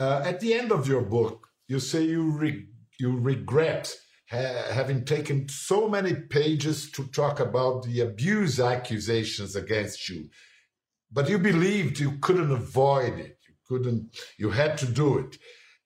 Uh, 0.00 0.22
at 0.24 0.38
the 0.40 0.52
end 0.52 0.72
of 0.72 0.88
your 0.88 1.04
book, 1.04 1.48
you 1.68 1.80
say 1.80 2.04
you, 2.04 2.36
re 2.36 2.68
you 3.00 3.20
regret 3.20 3.92
ha 4.30 4.72
having 4.72 5.04
taken 5.04 5.46
so 5.48 5.88
many 5.88 6.14
pages 6.14 6.90
to 6.90 7.04
talk 7.08 7.40
about 7.40 7.82
the 7.82 8.00
abuse 8.00 8.60
accusations 8.60 9.56
against 9.56 10.08
you, 10.08 10.28
but 11.10 11.28
you 11.28 11.38
believed 11.38 11.98
you 11.98 12.18
couldn't 12.20 12.52
avoid 12.52 13.18
it. 13.18 13.38
You 13.48 13.54
couldn't, 13.66 14.16
you 14.38 14.50
had 14.50 14.76
to 14.78 14.86
do 14.86 15.18
it. 15.18 15.38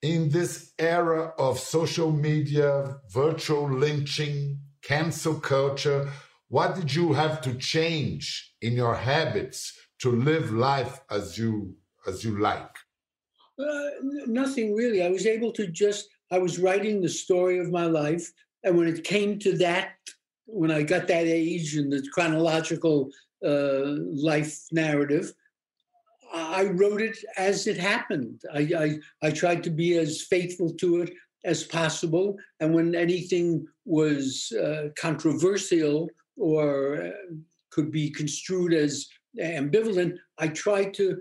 In 0.02 0.30
this 0.30 0.72
era 0.80 1.32
of 1.38 1.60
social 1.60 2.10
media, 2.10 2.96
virtual 3.08 3.70
lynching, 3.70 4.58
cancel 4.82 5.38
culture, 5.38 6.10
what 6.48 6.74
did 6.74 6.92
you 6.92 7.12
have 7.12 7.40
to 7.42 7.54
change 7.54 8.52
in 8.60 8.72
your 8.72 8.96
habits 8.96 9.72
to 10.00 10.10
live 10.10 10.52
life 10.52 11.00
as 11.08 11.38
you 11.38 11.76
as 12.06 12.24
you 12.24 12.40
like? 12.40 12.74
Uh, 13.56 13.90
nothing 14.26 14.74
really. 14.74 15.04
I 15.04 15.08
was 15.08 15.24
able 15.24 15.52
to 15.52 15.68
just. 15.68 16.08
I 16.32 16.38
was 16.38 16.58
writing 16.58 17.00
the 17.00 17.08
story 17.08 17.58
of 17.60 17.70
my 17.70 17.84
life, 17.84 18.32
and 18.64 18.76
when 18.76 18.88
it 18.88 19.04
came 19.04 19.38
to 19.38 19.56
that, 19.58 19.94
when 20.46 20.72
I 20.72 20.82
got 20.82 21.06
that 21.08 21.26
age 21.26 21.76
and 21.76 21.92
the 21.92 22.04
chronological 22.12 23.10
uh, 23.46 23.82
life 24.30 24.66
narrative, 24.72 25.32
I 26.32 26.64
wrote 26.64 27.02
it 27.02 27.18
as 27.36 27.66
it 27.66 27.76
happened. 27.76 28.40
I, 28.52 28.60
I, 28.76 29.26
I 29.26 29.30
tried 29.30 29.62
to 29.64 29.70
be 29.70 29.98
as 29.98 30.22
faithful 30.22 30.72
to 30.74 31.02
it 31.02 31.12
as 31.44 31.64
possible. 31.64 32.36
And 32.60 32.74
when 32.74 32.94
anything 32.94 33.66
was 33.84 34.52
uh, 34.62 34.88
controversial 34.98 36.08
or 36.36 37.02
uh, 37.02 37.34
could 37.70 37.90
be 37.90 38.10
construed 38.10 38.72
as 38.72 39.06
ambivalent, 39.40 40.16
I 40.38 40.48
tried 40.48 40.94
to 40.94 41.20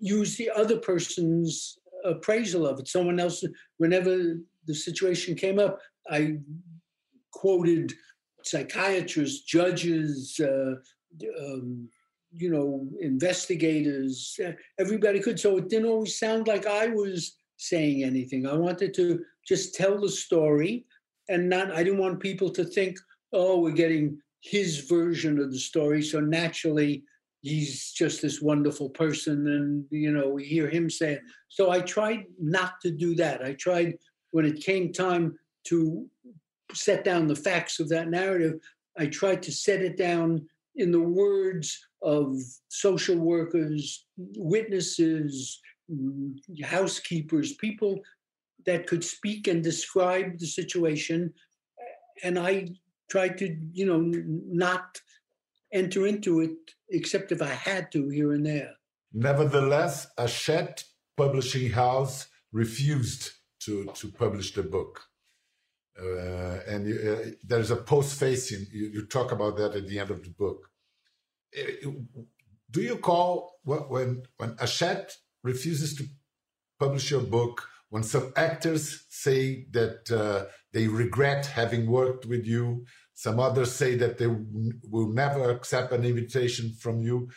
use 0.00 0.36
the 0.36 0.50
other 0.50 0.78
person's 0.78 1.78
appraisal 2.04 2.66
of 2.66 2.78
it. 2.78 2.88
Someone 2.88 3.18
else, 3.18 3.44
whenever 3.78 4.34
the 4.66 4.74
situation 4.74 5.34
came 5.34 5.58
up, 5.58 5.78
I 6.10 6.38
quoted 7.32 7.94
psychiatrists, 8.42 9.44
judges, 9.44 10.38
uh, 10.40 10.74
um, 11.40 11.88
you 12.36 12.50
know, 12.50 12.86
investigators, 13.00 14.38
everybody 14.78 15.20
could. 15.20 15.40
So 15.40 15.56
it 15.56 15.68
didn't 15.68 15.88
always 15.88 16.18
sound 16.18 16.46
like 16.46 16.66
I 16.66 16.88
was 16.88 17.36
saying 17.56 18.04
anything. 18.04 18.46
I 18.46 18.54
wanted 18.54 18.94
to 18.94 19.24
just 19.46 19.74
tell 19.74 20.00
the 20.00 20.08
story 20.08 20.86
and 21.28 21.48
not, 21.48 21.72
I 21.72 21.82
didn't 21.82 22.00
want 22.00 22.20
people 22.20 22.50
to 22.50 22.64
think, 22.64 22.98
oh, 23.32 23.60
we're 23.60 23.72
getting 23.72 24.18
his 24.40 24.86
version 24.86 25.38
of 25.38 25.50
the 25.50 25.58
story. 25.58 26.02
So 26.02 26.20
naturally, 26.20 27.02
he's 27.42 27.92
just 27.92 28.22
this 28.22 28.40
wonderful 28.40 28.90
person. 28.90 29.46
And, 29.48 29.84
you 29.90 30.12
know, 30.12 30.28
we 30.28 30.44
hear 30.44 30.68
him 30.68 30.88
say 30.88 31.14
it. 31.14 31.22
So 31.48 31.70
I 31.70 31.80
tried 31.80 32.24
not 32.40 32.80
to 32.82 32.90
do 32.90 33.14
that. 33.16 33.42
I 33.42 33.54
tried 33.54 33.94
when 34.30 34.44
it 34.44 34.62
came 34.62 34.92
time 34.92 35.38
to 35.64 36.06
set 36.72 37.04
down 37.04 37.26
the 37.26 37.36
facts 37.36 37.80
of 37.80 37.88
that 37.88 38.08
narrative, 38.08 38.54
I 38.98 39.06
tried 39.06 39.42
to 39.42 39.52
set 39.52 39.80
it 39.80 39.96
down 39.96 40.46
in 40.78 40.92
the 40.92 41.00
words 41.00 41.78
of 42.02 42.34
social 42.68 43.16
workers, 43.16 44.06
witnesses, 44.36 45.60
housekeepers, 46.64 47.54
people 47.54 48.00
that 48.64 48.86
could 48.86 49.04
speak 49.04 49.48
and 49.48 49.62
describe 49.62 50.38
the 50.38 50.46
situation. 50.46 51.32
And 52.22 52.38
I 52.38 52.68
tried 53.10 53.38
to, 53.38 53.56
you 53.72 53.86
know, 53.86 54.00
not 54.46 55.00
enter 55.72 56.06
into 56.06 56.40
it 56.40 56.56
except 56.90 57.32
if 57.32 57.42
I 57.42 57.54
had 57.70 57.90
to 57.92 58.08
here 58.08 58.32
and 58.32 58.46
there. 58.46 58.72
Nevertheless, 59.12 60.06
Hachette 60.16 60.84
Publishing 61.16 61.70
House 61.70 62.28
refused 62.52 63.30
to, 63.60 63.86
to 63.94 64.08
publish 64.08 64.54
the 64.54 64.62
book. 64.62 65.00
Uh, 66.00 66.60
and 66.68 66.86
you, 66.86 66.96
uh, 66.96 67.30
there's 67.42 67.72
a 67.72 67.76
post-facing. 67.76 68.66
You, 68.70 68.86
you, 68.94 69.06
talk 69.06 69.32
about 69.32 69.56
that 69.56 69.74
at 69.74 69.88
the 69.88 69.98
end 69.98 70.10
of 70.10 70.22
the 70.22 70.30
book. 70.30 70.67
Uh, 71.56 71.90
do 72.70 72.82
you 72.82 72.96
call 72.96 73.60
when 73.64 74.22
when 74.36 74.56
Hachette 74.58 75.16
refuses 75.42 75.94
to 75.96 76.04
publish 76.78 77.10
your 77.10 77.22
book? 77.22 77.68
When 77.90 78.02
some 78.02 78.32
actors 78.36 79.06
say 79.08 79.66
that 79.70 80.10
uh, 80.10 80.50
they 80.74 80.88
regret 80.88 81.46
having 81.46 81.90
worked 81.90 82.26
with 82.26 82.44
you, 82.44 82.84
some 83.14 83.40
others 83.40 83.72
say 83.72 83.96
that 83.96 84.18
they 84.18 84.26
will 84.26 85.08
never 85.08 85.50
accept 85.50 85.92
an 85.92 86.04
invitation 86.04 86.74
from 86.78 87.00
you 87.00 87.30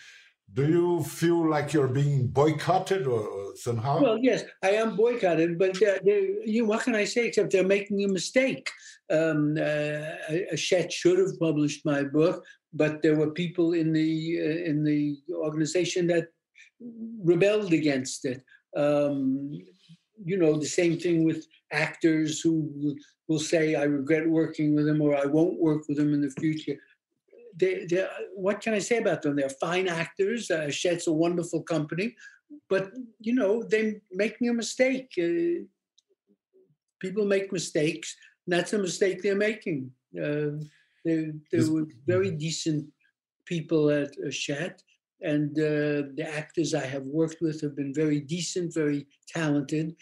do 0.54 0.68
you 0.68 1.04
feel 1.04 1.50
like 1.50 1.72
you're 1.72 1.88
being 1.88 2.28
boycotted 2.28 3.08
or 3.08 3.56
somehow? 3.56 4.02
Well, 4.02 4.18
yes, 4.22 4.44
I 4.62 4.72
am 4.72 4.96
boycotted, 4.96 5.58
but 5.58 5.80
they're, 5.80 6.46
you 6.46 6.66
what 6.66 6.84
can 6.84 6.96
I 6.96 7.06
say 7.06 7.28
except 7.28 7.52
they're 7.52 7.64
making 7.64 8.04
a 8.04 8.08
mistake. 8.08 8.70
Um, 9.12 9.58
uh, 9.58 10.46
Hachette 10.52 10.92
should 10.92 11.20
have 11.20 11.40
published 11.40 11.86
my 11.86 12.04
book, 12.04 12.44
but 12.74 13.02
there 13.02 13.18
were 13.18 13.32
people 13.32 13.74
in 13.74 13.92
the 13.92 14.40
uh, 14.40 14.70
in 14.70 14.84
the 14.84 15.18
organization 15.34 16.08
that 16.08 16.28
rebelled 17.24 17.74
against 17.74 18.26
it. 18.26 18.42
Um, 18.76 19.52
you 20.24 20.38
know, 20.38 20.58
the 20.58 20.66
same 20.66 20.98
thing 20.98 21.24
with 21.24 21.46
actors 21.72 22.42
who 22.42 22.96
will 23.28 23.40
say, 23.40 23.76
"I 23.76 23.84
regret 23.84 24.30
working 24.30 24.76
with 24.76 24.86
them," 24.86 25.02
or 25.02 25.16
"I 25.16 25.26
won't 25.26 25.60
work 25.60 25.88
with 25.88 25.98
them 25.98 26.14
in 26.14 26.22
the 26.22 26.32
future." 26.40 26.78
they, 27.56 27.86
they, 27.86 28.08
what 28.36 28.62
can 28.62 28.74
I 28.74 28.80
say 28.80 28.98
about 28.98 29.22
them? 29.22 29.36
They're 29.36 29.50
fine 29.50 29.88
actors. 29.88 30.50
Uh, 30.50 30.62
Hachette's 30.62 31.08
a 31.08 31.14
wonderful 31.14 31.64
company, 31.64 32.16
but 32.70 32.92
you 33.20 33.34
know 33.34 33.64
they're 33.64 33.96
making 34.12 34.50
a 34.50 34.54
mistake. 34.54 35.12
Uh, 35.18 35.66
people 37.00 37.26
make 37.26 37.52
mistakes. 37.52 38.16
And 38.52 38.60
that's 38.60 38.74
a 38.74 38.78
mistake 38.78 39.22
they're 39.22 39.34
making. 39.34 39.90
Uh, 40.14 40.60
they, 41.06 41.32
they 41.54 41.64
were 41.70 41.88
very 42.06 42.32
decent 42.32 42.86
people 43.46 43.90
at 43.90 44.14
Hachette, 44.22 44.84
and 45.22 45.58
uh, 45.58 46.12
the 46.18 46.30
actors 46.30 46.74
I 46.74 46.86
have 46.86 47.06
worked 47.06 47.38
with 47.40 47.62
have 47.62 47.78
been 47.78 47.94
very 47.94 48.20
decent, 48.20 48.74
very 48.74 49.08
talented, 49.26 49.96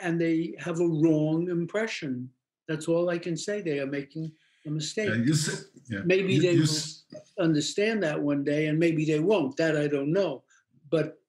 and 0.00 0.20
they 0.20 0.54
have 0.58 0.80
a 0.80 0.88
wrong 0.88 1.48
impression. 1.50 2.28
That's 2.66 2.88
all 2.88 3.10
I 3.10 3.18
can 3.18 3.36
say. 3.36 3.62
They 3.62 3.78
are 3.78 3.86
making 3.86 4.32
a 4.66 4.70
mistake. 4.70 5.10
Yeah, 5.24 5.34
say, 5.34 5.62
yeah. 5.88 6.00
Maybe 6.04 6.34
you, 6.34 6.42
they 6.42 6.52
you 6.54 6.62
will 6.62 7.44
understand 7.44 8.02
that 8.02 8.20
one 8.20 8.42
day, 8.42 8.66
and 8.66 8.76
maybe 8.76 9.04
they 9.04 9.20
won't. 9.20 9.56
That 9.56 9.76
I 9.76 9.86
don't 9.86 10.12
know, 10.12 10.42
but 10.90 11.20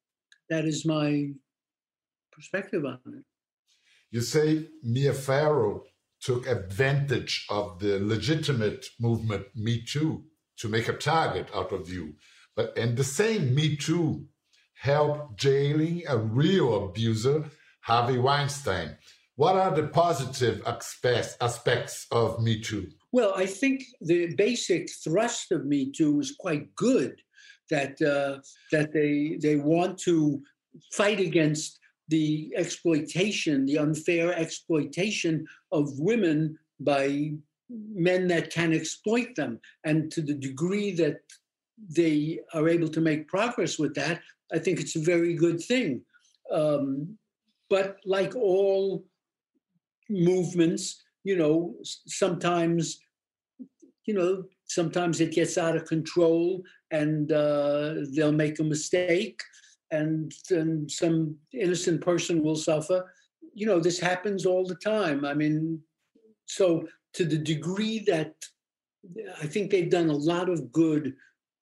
that 0.50 0.65
is 0.65 0.84
my 0.84 1.30
perspective 2.32 2.86
on 2.86 3.00
it. 3.06 3.24
You 4.10 4.22
say 4.22 4.69
Mia 4.82 5.13
Farrow 5.13 5.84
took 6.23 6.47
advantage 6.47 7.45
of 7.49 7.79
the 7.79 7.99
legitimate 7.99 8.86
movement 8.99 9.45
Me 9.55 9.83
Too 9.86 10.23
to 10.57 10.69
make 10.69 10.88
a 10.88 10.93
target 10.93 11.49
out 11.53 11.71
of 11.71 11.89
you, 11.89 12.13
but 12.55 12.77
and 12.77 12.95
the 12.95 13.03
same 13.03 13.53
Me 13.53 13.75
Too 13.75 14.25
helped 14.75 15.38
jailing 15.38 16.03
a 16.07 16.17
real 16.17 16.86
abuser, 16.86 17.45
Harvey 17.81 18.17
Weinstein. 18.17 18.97
What 19.36 19.55
are 19.55 19.73
the 19.75 19.88
positive 19.88 20.62
aspects, 20.65 22.07
of 22.12 22.41
Me 22.41 22.62
Too? 22.62 22.88
Well, 23.12 23.33
I 23.36 23.45
think 23.45 23.83
the 24.01 24.36
basic 24.36 24.89
thrust 25.03 25.51
of 25.51 25.65
Me 25.65 25.91
Too 25.91 26.19
is 26.19 26.36
quite 26.39 26.75
good. 26.75 27.21
That 27.69 28.01
uh, 28.01 28.41
that 28.71 28.93
they 28.93 29.38
they 29.41 29.55
want 29.55 29.97
to 29.99 30.41
fight 30.91 31.19
against 31.19 31.79
the 32.09 32.53
exploitation, 32.55 33.65
the 33.65 33.77
unfair 33.77 34.33
exploitation 34.33 35.45
of 35.71 35.99
women 35.99 36.57
by 36.79 37.31
men 37.69 38.27
that 38.27 38.51
can 38.51 38.73
exploit 38.73 39.35
them, 39.35 39.59
and 39.83 40.11
to 40.11 40.21
the 40.21 40.33
degree 40.33 40.91
that 40.91 41.21
they 41.89 42.39
are 42.53 42.69
able 42.69 42.87
to 42.87 43.01
make 43.01 43.27
progress 43.27 43.79
with 43.79 43.95
that, 43.95 44.21
I 44.53 44.59
think 44.59 44.79
it's 44.79 44.95
a 44.95 45.01
very 45.01 45.33
good 45.33 45.61
thing. 45.61 46.01
Um, 46.51 47.17
but 47.69 47.97
like 48.05 48.35
all 48.35 49.05
movements, 50.09 51.01
you 51.23 51.37
know, 51.37 51.75
sometimes, 51.83 52.99
you 54.05 54.13
know, 54.13 54.43
sometimes 54.65 55.21
it 55.21 55.31
gets 55.31 55.57
out 55.57 55.75
of 55.75 55.85
control 55.85 56.61
and 56.91 57.31
uh, 57.31 57.95
they'll 58.13 58.31
make 58.31 58.59
a 58.59 58.63
mistake 58.63 59.41
and 59.93 60.34
then 60.49 60.88
some 60.89 61.36
innocent 61.53 62.01
person 62.01 62.43
will 62.43 62.56
suffer. 62.56 63.13
You 63.53 63.67
know, 63.67 63.79
this 63.79 63.99
happens 63.99 64.45
all 64.45 64.65
the 64.65 64.75
time. 64.75 65.23
I 65.23 65.34
mean, 65.34 65.79
so 66.45 66.88
to 67.13 67.25
the 67.25 67.38
degree 67.38 68.00
that 68.08 68.33
I 69.41 69.46
think 69.48 69.69
they've 69.69 69.89
done 69.89 70.10
a 70.10 70.23
lot 70.33 70.50
of 70.50 70.71
good 70.71 71.13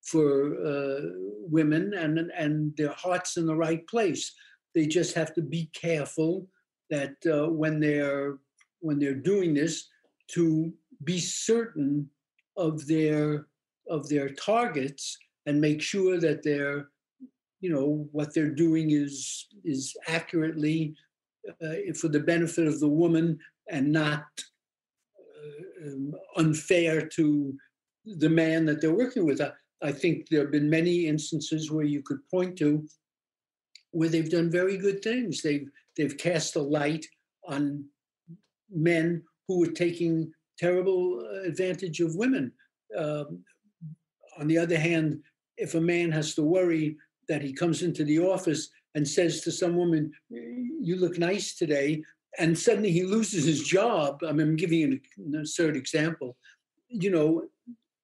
for 0.04 0.56
uh, 0.66 1.02
women 1.58 1.94
and 1.94 2.32
and 2.44 2.76
their 2.78 2.94
hearts 2.94 3.38
in 3.38 3.46
the 3.46 3.56
right 3.56 3.86
place. 3.88 4.34
They 4.74 4.86
just 4.88 5.14
have 5.16 5.34
to 5.36 5.42
be 5.42 5.70
careful 5.74 6.48
that 6.90 7.16
uh, 7.26 7.50
when 7.50 7.80
they're 7.80 8.38
when 8.80 9.00
they're 9.00 9.24
doing 9.34 9.54
this 9.54 9.90
to 10.36 10.72
be 11.04 11.20
certain 11.20 12.10
of 12.58 12.88
their 12.88 13.48
of 13.90 14.08
their 14.08 14.30
targets 14.30 15.18
and 15.46 15.60
make 15.60 15.82
sure 15.82 16.20
that 16.20 16.44
they're 16.44 16.91
you 17.62 17.72
know 17.72 18.08
what 18.12 18.34
they're 18.34 18.50
doing 18.50 18.92
is 18.92 19.48
is 19.64 19.96
accurately 20.08 20.94
uh, 21.64 21.94
for 22.00 22.10
the 22.10 22.20
benefit 22.20 22.68
of 22.68 22.80
the 22.80 22.88
woman 22.88 23.40
and 23.70 23.92
not 23.92 24.26
uh, 25.20 25.88
um, 25.88 26.14
unfair 26.38 27.08
to 27.08 27.54
the 28.06 28.30
man 28.30 28.66
that 28.66 28.82
they're 28.82 28.94
working 28.94 29.26
with. 29.26 29.40
I, 29.40 29.52
I 29.84 29.92
think 29.92 30.28
there 30.30 30.42
have 30.42 30.52
been 30.52 30.70
many 30.70 31.08
instances 31.08 31.72
where 31.72 31.86
you 31.86 32.02
could 32.04 32.20
point 32.30 32.58
to 32.58 32.86
where 33.92 34.10
they've 34.10 34.30
done 34.30 34.50
very 34.52 34.78
good 34.78 35.04
things. 35.04 35.42
They've 35.42 35.70
they've 35.96 36.18
cast 36.18 36.56
a 36.56 36.62
light 36.62 37.06
on 37.48 37.86
men 38.72 39.24
who 39.48 39.60
were 39.60 39.72
taking 39.72 40.32
terrible 40.58 41.20
advantage 41.46 42.00
of 42.00 42.16
women. 42.16 42.52
Um, 42.98 43.44
on 44.40 44.48
the 44.48 44.58
other 44.58 44.78
hand, 44.78 45.22
if 45.58 45.76
a 45.76 45.82
man 45.82 46.12
has 46.12 46.34
to 46.36 46.44
worry 46.44 46.98
that 47.28 47.42
he 47.42 47.54
comes 47.54 47.82
into 47.82 48.04
the 48.04 48.20
office 48.20 48.70
and 48.96 49.08
says 49.08 49.42
to 49.42 49.52
some 49.52 49.76
woman, 49.76 50.12
You 50.30 50.98
look 50.98 51.18
nice 51.18 51.56
today, 51.56 52.04
and 52.40 52.58
suddenly 52.58 52.92
he 52.92 53.04
loses 53.04 53.46
his 53.46 53.64
job. 53.64 54.22
I 54.28 54.32
mean, 54.32 54.50
I'm 54.50 54.56
giving 54.56 54.80
you 54.80 55.00
an 55.18 55.36
absurd 55.40 55.76
example. 55.76 56.38
You 56.90 57.12
know, 57.12 57.44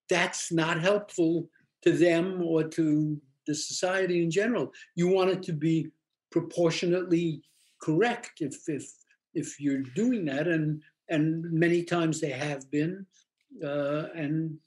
that's 0.10 0.52
not 0.52 0.80
helpful 0.80 1.50
to 1.84 1.92
them 1.92 2.42
or 2.42 2.64
to 2.64 3.20
the 3.46 3.56
society 3.56 4.24
in 4.24 4.32
general. 4.32 4.72
You 4.96 5.08
want 5.08 5.32
it 5.32 5.44
to 5.44 5.54
be 5.54 5.88
proportionately 6.32 7.42
correct 7.82 8.42
if 8.42 8.58
if 8.68 8.92
if 9.34 9.60
you're 9.60 9.84
doing 9.96 10.26
that, 10.26 10.48
and 10.48 10.82
and 11.10 11.44
many 11.52 11.84
times 11.84 12.20
they 12.20 12.32
have 12.32 12.70
been, 12.72 13.06
uh, 13.64 14.08
and 14.16 14.58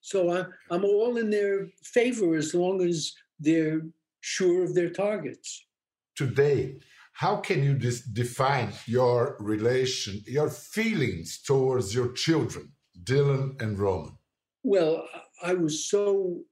so 0.00 0.30
I, 0.30 0.44
I'm 0.70 0.84
all 0.84 1.16
in 1.16 1.30
their 1.30 1.68
favor 1.82 2.34
as 2.36 2.54
long 2.54 2.82
as 2.82 3.12
they're 3.40 3.82
sure 4.20 4.64
of 4.64 4.74
their 4.74 4.90
targets. 4.90 5.66
Today, 6.14 6.76
how 7.14 7.36
can 7.36 7.62
you 7.62 7.74
define 7.74 8.72
your 8.86 9.36
relation, 9.40 10.22
your 10.26 10.48
feelings 10.48 11.40
towards 11.42 11.94
your 11.94 12.12
children, 12.12 12.72
Dylan 13.02 13.60
and 13.60 13.78
Ronan? 13.78 14.16
Well, 14.62 15.06
I 15.42 15.54
was 15.54 15.88
so 15.88 16.42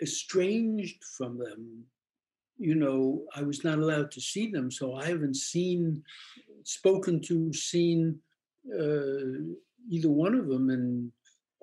estranged 0.00 1.02
from 1.16 1.38
them. 1.38 1.84
You 2.58 2.74
know, 2.74 3.24
I 3.34 3.42
was 3.42 3.64
not 3.64 3.78
allowed 3.78 4.10
to 4.12 4.20
see 4.20 4.50
them, 4.50 4.70
so 4.70 4.94
I 4.94 5.06
haven't 5.06 5.36
seen, 5.36 6.02
spoken 6.64 7.20
to, 7.22 7.52
seen 7.52 8.18
uh, 8.72 9.52
either 9.90 10.10
one 10.10 10.34
of 10.34 10.48
them 10.48 10.70
in, 10.70 11.12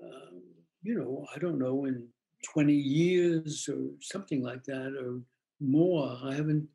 uh, 0.04 0.36
you 0.82 0.96
know, 0.96 1.26
I 1.36 1.40
don't 1.40 1.60
know, 1.60 1.86
in 1.86 2.08
20 2.54 2.74
years 2.74 3.70
or 3.72 3.90
something 4.02 4.42
like 4.42 4.64
that 4.66 4.96
or 5.00 5.22
more. 5.60 6.18
I 6.24 6.36
haven't, 6.36 6.68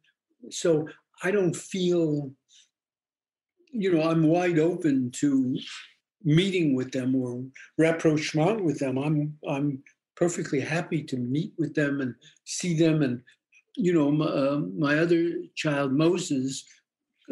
so 0.51 0.87
I 1.23 1.31
don't 1.31 1.55
feel, 1.55 2.31
you 3.73 3.93
know, 3.93 4.09
I'm 4.09 4.27
wide 4.27 4.59
open 4.59 5.11
to 5.13 5.57
meeting 6.25 6.75
with 6.75 6.91
them 6.91 7.15
or 7.15 7.45
rapprochement 7.79 8.65
with 8.65 8.79
them. 8.79 8.99
I'm 8.99 9.37
I'm 9.49 9.83
perfectly 10.17 10.61
happy 10.61 11.03
to 11.03 11.17
meet 11.17 11.53
with 11.59 11.75
them 11.75 12.01
and 12.01 12.15
see 12.45 12.77
them. 12.77 13.03
And 13.03 13.21
you 13.77 13.93
know, 13.93 14.11
my, 14.11 14.27
uh, 14.27 14.61
my 14.77 14.99
other 14.99 15.33
child 15.55 15.93
Moses 15.93 16.65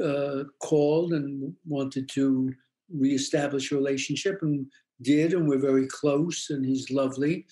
uh, 0.02 0.44
called 0.60 1.12
and 1.12 1.54
wanted 1.66 2.08
to 2.10 2.52
reestablish 2.94 3.72
a 3.72 3.76
relationship 3.76 4.40
and 4.42 4.66
did, 5.00 5.32
and 5.32 5.48
we're 5.48 5.58
very 5.58 5.86
close. 5.86 6.50
And 6.50 6.64
he's 6.64 6.90
lovely. 6.90 7.46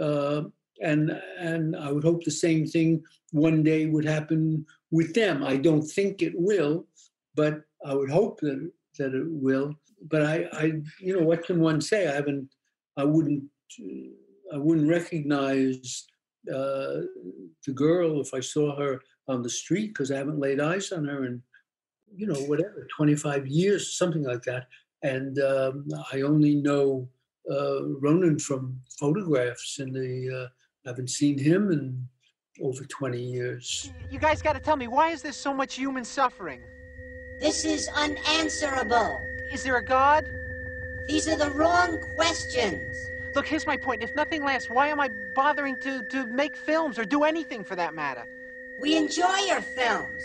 Uh, 0.00 0.42
and 0.82 1.10
and 1.38 1.74
I 1.74 1.90
would 1.90 2.04
hope 2.04 2.24
the 2.24 2.30
same 2.30 2.66
thing 2.66 3.02
one 3.32 3.62
day 3.62 3.86
would 3.86 4.04
happen 4.04 4.66
with 4.90 5.14
them. 5.14 5.42
I 5.42 5.56
don't 5.56 5.82
think 5.82 6.22
it 6.22 6.34
will, 6.36 6.86
but 7.34 7.62
I 7.84 7.94
would 7.94 8.10
hope 8.10 8.40
that 8.40 8.70
that 8.98 9.14
it 9.14 9.26
will. 9.26 9.74
But 10.08 10.22
I, 10.22 10.48
I 10.52 10.64
you 11.00 11.18
know, 11.18 11.24
what 11.24 11.44
can 11.44 11.60
one 11.60 11.80
say? 11.80 12.08
I 12.08 12.14
haven't, 12.14 12.48
I 12.96 13.04
wouldn't, 13.04 13.44
I 14.52 14.58
wouldn't 14.58 14.88
recognize 14.88 16.06
uh, 16.52 17.02
the 17.66 17.72
girl 17.74 18.20
if 18.20 18.32
I 18.34 18.40
saw 18.40 18.76
her 18.76 19.00
on 19.28 19.42
the 19.42 19.48
street 19.48 19.88
because 19.88 20.10
I 20.10 20.18
haven't 20.18 20.38
laid 20.38 20.60
eyes 20.60 20.92
on 20.92 21.06
her 21.06 21.24
in, 21.24 21.42
you 22.14 22.26
know, 22.26 22.40
whatever, 22.42 22.86
25 22.96 23.46
years, 23.46 23.96
something 23.96 24.22
like 24.22 24.42
that. 24.42 24.66
And 25.02 25.38
um, 25.40 25.88
I 26.12 26.22
only 26.22 26.54
know 26.54 27.08
Ronan 27.48 28.38
from 28.38 28.80
photographs, 28.98 29.78
and 29.78 29.94
the 29.94 30.44
uh, 30.44 30.48
I 30.86 30.90
haven't 30.90 31.10
seen 31.10 31.38
him 31.38 31.72
in 31.72 32.06
over 32.62 32.84
20 32.84 33.20
years. 33.20 33.92
You 34.10 34.18
guys 34.18 34.40
got 34.40 34.54
to 34.54 34.60
tell 34.60 34.76
me, 34.76 34.86
why 34.88 35.10
is 35.10 35.22
there 35.22 35.32
so 35.32 35.52
much 35.52 35.74
human 35.74 36.04
suffering? 36.04 36.60
This 37.40 37.64
is 37.64 37.88
unanswerable. 37.94 39.18
Is 39.52 39.62
there 39.62 39.76
a 39.76 39.84
God? 39.84 40.24
These 41.08 41.28
are 41.28 41.36
the 41.36 41.50
wrong 41.50 41.98
questions. 42.16 42.80
Look, 43.34 43.46
here's 43.46 43.66
my 43.66 43.76
point. 43.76 44.02
If 44.02 44.14
nothing 44.16 44.42
lasts, 44.42 44.70
why 44.70 44.88
am 44.88 45.00
I 45.00 45.10
bothering 45.34 45.76
to, 45.82 46.02
to 46.10 46.26
make 46.26 46.56
films 46.56 46.98
or 46.98 47.04
do 47.04 47.24
anything 47.24 47.62
for 47.62 47.76
that 47.76 47.94
matter? 47.94 48.24
We 48.80 48.96
enjoy 48.96 49.36
your 49.46 49.60
films, 49.60 50.22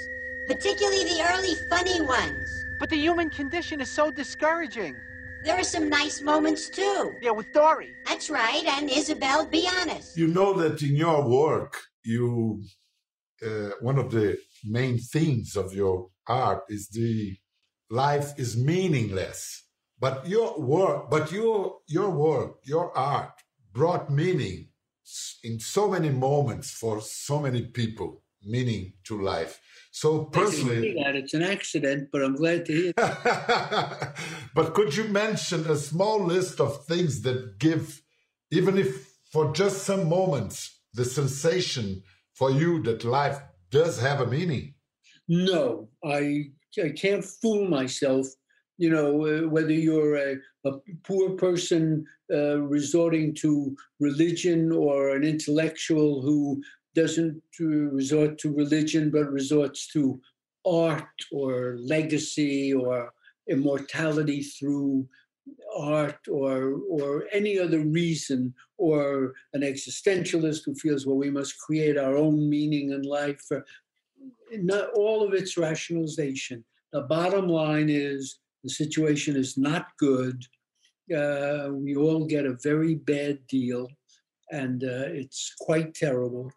particularly 0.47 1.03
the 1.03 1.21
early 1.33 1.55
funny 1.69 2.01
ones. 2.01 2.49
But 2.79 2.89
the 2.89 2.97
human 2.97 3.29
condition 3.29 3.81
is 3.81 3.89
so 3.89 4.11
discouraging. 4.11 4.95
There 5.43 5.57
are 5.57 5.63
some 5.63 5.89
nice 5.89 6.21
moments 6.21 6.69
too. 6.69 7.13
Yeah, 7.21 7.31
with 7.31 7.51
Dory. 7.53 7.89
That's 8.05 8.29
right, 8.29 8.63
and 8.65 8.89
Isabel, 8.89 9.47
be 9.47 9.67
honest. 9.79 10.17
You 10.17 10.27
know 10.27 10.53
that 10.53 10.81
in 10.81 10.95
your 10.95 11.27
work, 11.27 11.77
you 12.03 12.63
uh, 13.45 13.71
one 13.81 13.97
of 13.97 14.11
the 14.11 14.37
main 14.63 14.99
themes 14.99 15.55
of 15.55 15.73
your 15.73 16.09
art 16.27 16.63
is 16.69 16.89
the 16.89 17.37
life 17.89 18.33
is 18.37 18.55
meaningless. 18.55 19.63
But 19.99 20.27
your 20.27 20.59
work, 20.59 21.09
but 21.09 21.31
your 21.31 21.77
your 21.87 22.09
work, 22.09 22.57
your 22.63 22.95
art 22.97 23.33
brought 23.73 24.11
meaning 24.11 24.69
in 25.43 25.59
so 25.59 25.89
many 25.89 26.09
moments 26.09 26.71
for 26.71 27.01
so 27.01 27.39
many 27.39 27.63
people, 27.63 28.23
meaning 28.43 28.93
to 29.05 29.21
life. 29.21 29.59
So 29.91 30.25
personally, 30.25 30.95
that 31.03 31.15
it's 31.15 31.33
an 31.33 31.43
accident, 31.43 32.09
but 32.11 32.23
I'm 32.23 32.35
glad 32.35 32.65
to 32.67 32.73
hear. 32.73 32.93
but 34.55 34.73
could 34.73 34.95
you 34.95 35.05
mention 35.05 35.69
a 35.69 35.75
small 35.75 36.23
list 36.23 36.61
of 36.61 36.85
things 36.85 37.21
that 37.23 37.59
give, 37.59 38.01
even 38.51 38.77
if 38.77 39.17
for 39.31 39.51
just 39.51 39.83
some 39.83 40.07
moments, 40.07 40.79
the 40.93 41.05
sensation 41.05 42.03
for 42.33 42.51
you 42.51 42.81
that 42.83 43.03
life 43.03 43.39
does 43.69 43.99
have 43.99 44.21
a 44.21 44.27
meaning? 44.27 44.75
No, 45.27 45.89
I 46.03 46.51
I 46.81 46.89
can't 46.89 47.23
fool 47.23 47.67
myself. 47.67 48.27
You 48.77 48.89
know, 48.89 49.25
uh, 49.27 49.47
whether 49.49 49.73
you're 49.73 50.15
a, 50.15 50.35
a 50.65 50.71
poor 51.03 51.31
person 51.31 52.05
uh, 52.33 52.61
resorting 52.61 53.35
to 53.35 53.75
religion 53.99 54.71
or 54.71 55.15
an 55.15 55.23
intellectual 55.23 56.21
who 56.21 56.61
doesn't 56.95 57.41
resort 57.59 58.37
to 58.39 58.53
religion 58.53 59.09
but 59.11 59.31
resorts 59.31 59.87
to 59.87 60.19
art 60.65 61.19
or 61.31 61.77
legacy 61.79 62.73
or 62.73 63.11
immortality 63.49 64.41
through 64.41 65.07
art 65.75 66.19
or 66.29 66.79
or 66.89 67.25
any 67.31 67.57
other 67.57 67.79
reason 67.79 68.53
or 68.77 69.33
an 69.53 69.61
existentialist 69.61 70.61
who 70.65 70.75
feels 70.75 71.05
well 71.05 71.17
we 71.17 71.31
must 71.31 71.57
create 71.59 71.97
our 71.97 72.15
own 72.15 72.49
meaning 72.49 72.91
in 72.91 73.01
life 73.01 73.41
for 73.47 73.65
not 74.53 74.89
all 74.93 75.25
of 75.25 75.33
its 75.33 75.57
rationalization. 75.57 76.63
The 76.91 77.01
bottom 77.01 77.47
line 77.47 77.89
is 77.89 78.39
the 78.63 78.69
situation 78.69 79.35
is 79.35 79.57
not 79.57 79.87
good. 79.97 80.43
Uh, 81.15 81.69
we 81.71 81.95
all 81.95 82.25
get 82.25 82.45
a 82.45 82.57
very 82.63 82.95
bad 82.95 83.39
deal 83.47 83.87
and 84.51 84.83
uh, 84.83 85.07
it's 85.07 85.53
quite 85.59 85.93
terrible 85.93 86.51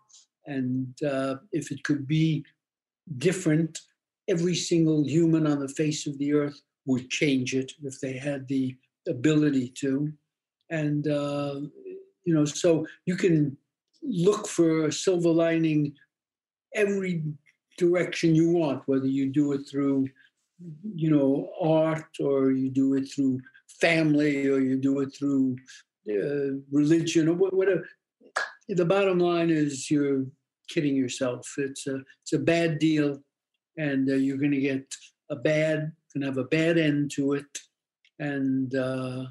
and 0.46 0.94
uh, 1.02 1.36
if 1.52 1.70
it 1.70 1.82
could 1.84 2.06
be 2.06 2.44
different 3.18 3.80
every 4.28 4.54
single 4.54 5.04
human 5.04 5.46
on 5.46 5.60
the 5.60 5.68
face 5.68 6.06
of 6.06 6.18
the 6.18 6.32
earth 6.32 6.60
would 6.86 7.10
change 7.10 7.54
it 7.54 7.72
if 7.82 8.00
they 8.00 8.16
had 8.16 8.46
the 8.48 8.74
ability 9.08 9.68
to. 9.68 10.12
And, 10.70 11.06
uh, 11.08 11.60
you 12.24 12.34
know, 12.34 12.44
so 12.44 12.86
you 13.06 13.16
can 13.16 13.56
look 14.02 14.46
for 14.48 14.86
a 14.86 14.92
silver 14.92 15.28
lining 15.28 15.94
every 16.74 17.22
direction 17.78 18.34
you 18.34 18.50
want, 18.50 18.82
whether 18.86 19.06
you 19.06 19.30
do 19.30 19.52
it 19.52 19.62
through, 19.70 20.08
you 20.94 21.10
know, 21.10 21.50
art 21.60 22.08
or 22.20 22.52
you 22.52 22.70
do 22.70 22.94
it 22.94 23.06
through 23.06 23.40
family 23.80 24.46
or 24.46 24.60
you 24.60 24.76
do 24.76 25.00
it 25.00 25.14
through 25.14 25.56
uh, 26.08 26.58
religion 26.70 27.28
or 27.28 27.34
whatever. 27.34 27.86
The 28.68 28.84
bottom 28.84 29.18
line 29.18 29.50
is 29.50 29.90
you're 29.90 30.24
kidding 30.68 30.96
yourself. 30.96 31.46
It's 31.58 31.86
a 31.86 31.98
it's 32.22 32.32
a 32.32 32.38
bad 32.38 32.78
deal, 32.78 33.18
and 33.76 34.08
uh, 34.08 34.14
you're 34.14 34.38
going 34.38 34.52
to 34.52 34.60
get 34.60 34.86
a 35.30 35.36
bad 35.36 35.92
going 36.14 36.20
to 36.20 36.26
have 36.26 36.38
a 36.38 36.44
bad 36.44 36.78
end 36.78 37.10
to 37.12 37.34
it, 37.34 37.58
and 38.18 38.74
uh, 38.74 39.24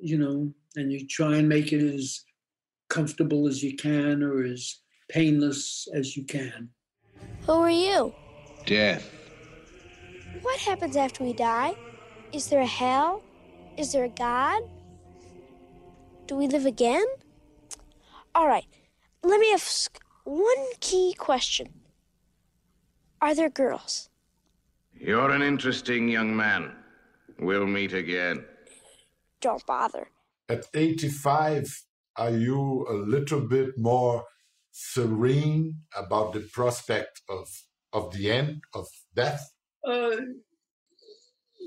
you 0.00 0.18
know, 0.18 0.52
and 0.76 0.92
you 0.92 1.06
try 1.06 1.36
and 1.36 1.48
make 1.48 1.72
it 1.72 1.82
as 1.82 2.20
comfortable 2.88 3.46
as 3.48 3.62
you 3.62 3.76
can 3.76 4.22
or 4.22 4.44
as 4.44 4.80
painless 5.10 5.88
as 5.94 6.16
you 6.16 6.24
can. 6.24 6.68
Who 7.46 7.52
are 7.52 7.70
you? 7.70 8.14
Death. 8.66 9.10
What 10.42 10.58
happens 10.60 10.96
after 10.96 11.24
we 11.24 11.32
die? 11.32 11.74
Is 12.32 12.46
there 12.48 12.60
a 12.60 12.66
hell? 12.66 13.22
Is 13.76 13.92
there 13.92 14.04
a 14.04 14.08
God? 14.08 14.62
Do 16.26 16.36
we 16.36 16.46
live 16.46 16.66
again? 16.66 17.04
All 18.40 18.48
right, 18.48 18.64
let 19.22 19.38
me 19.38 19.52
ask 19.52 20.02
one 20.24 20.64
key 20.80 21.12
question 21.12 21.66
Are 23.20 23.34
there 23.34 23.50
girls? 23.50 24.08
You're 24.94 25.30
an 25.30 25.42
interesting 25.42 26.08
young 26.08 26.34
man. 26.34 26.72
We'll 27.38 27.66
meet 27.66 27.92
again. 27.92 28.46
don't 29.42 29.66
bother. 29.66 30.08
At 30.48 30.64
85, 30.72 31.84
are 32.16 32.30
you 32.30 32.86
a 32.88 32.94
little 32.94 33.42
bit 33.42 33.76
more 33.76 34.24
serene 34.70 35.82
about 35.94 36.32
the 36.32 36.40
prospect 36.40 37.20
of 37.28 37.46
of 37.92 38.10
the 38.14 38.32
end 38.32 38.62
of 38.72 38.86
death? 39.14 39.52
Uh, 39.86 40.16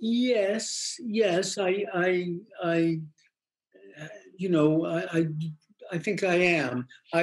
yes, 0.01 0.95
yes. 0.99 1.59
I, 1.59 1.85
I, 1.93 2.37
I, 2.63 3.01
you 4.37 4.49
know, 4.49 4.85
I, 4.85 5.19
I, 5.19 5.27
I 5.93 5.99
think 5.99 6.23
I 6.23 6.35
am. 6.35 6.87
I, 7.13 7.21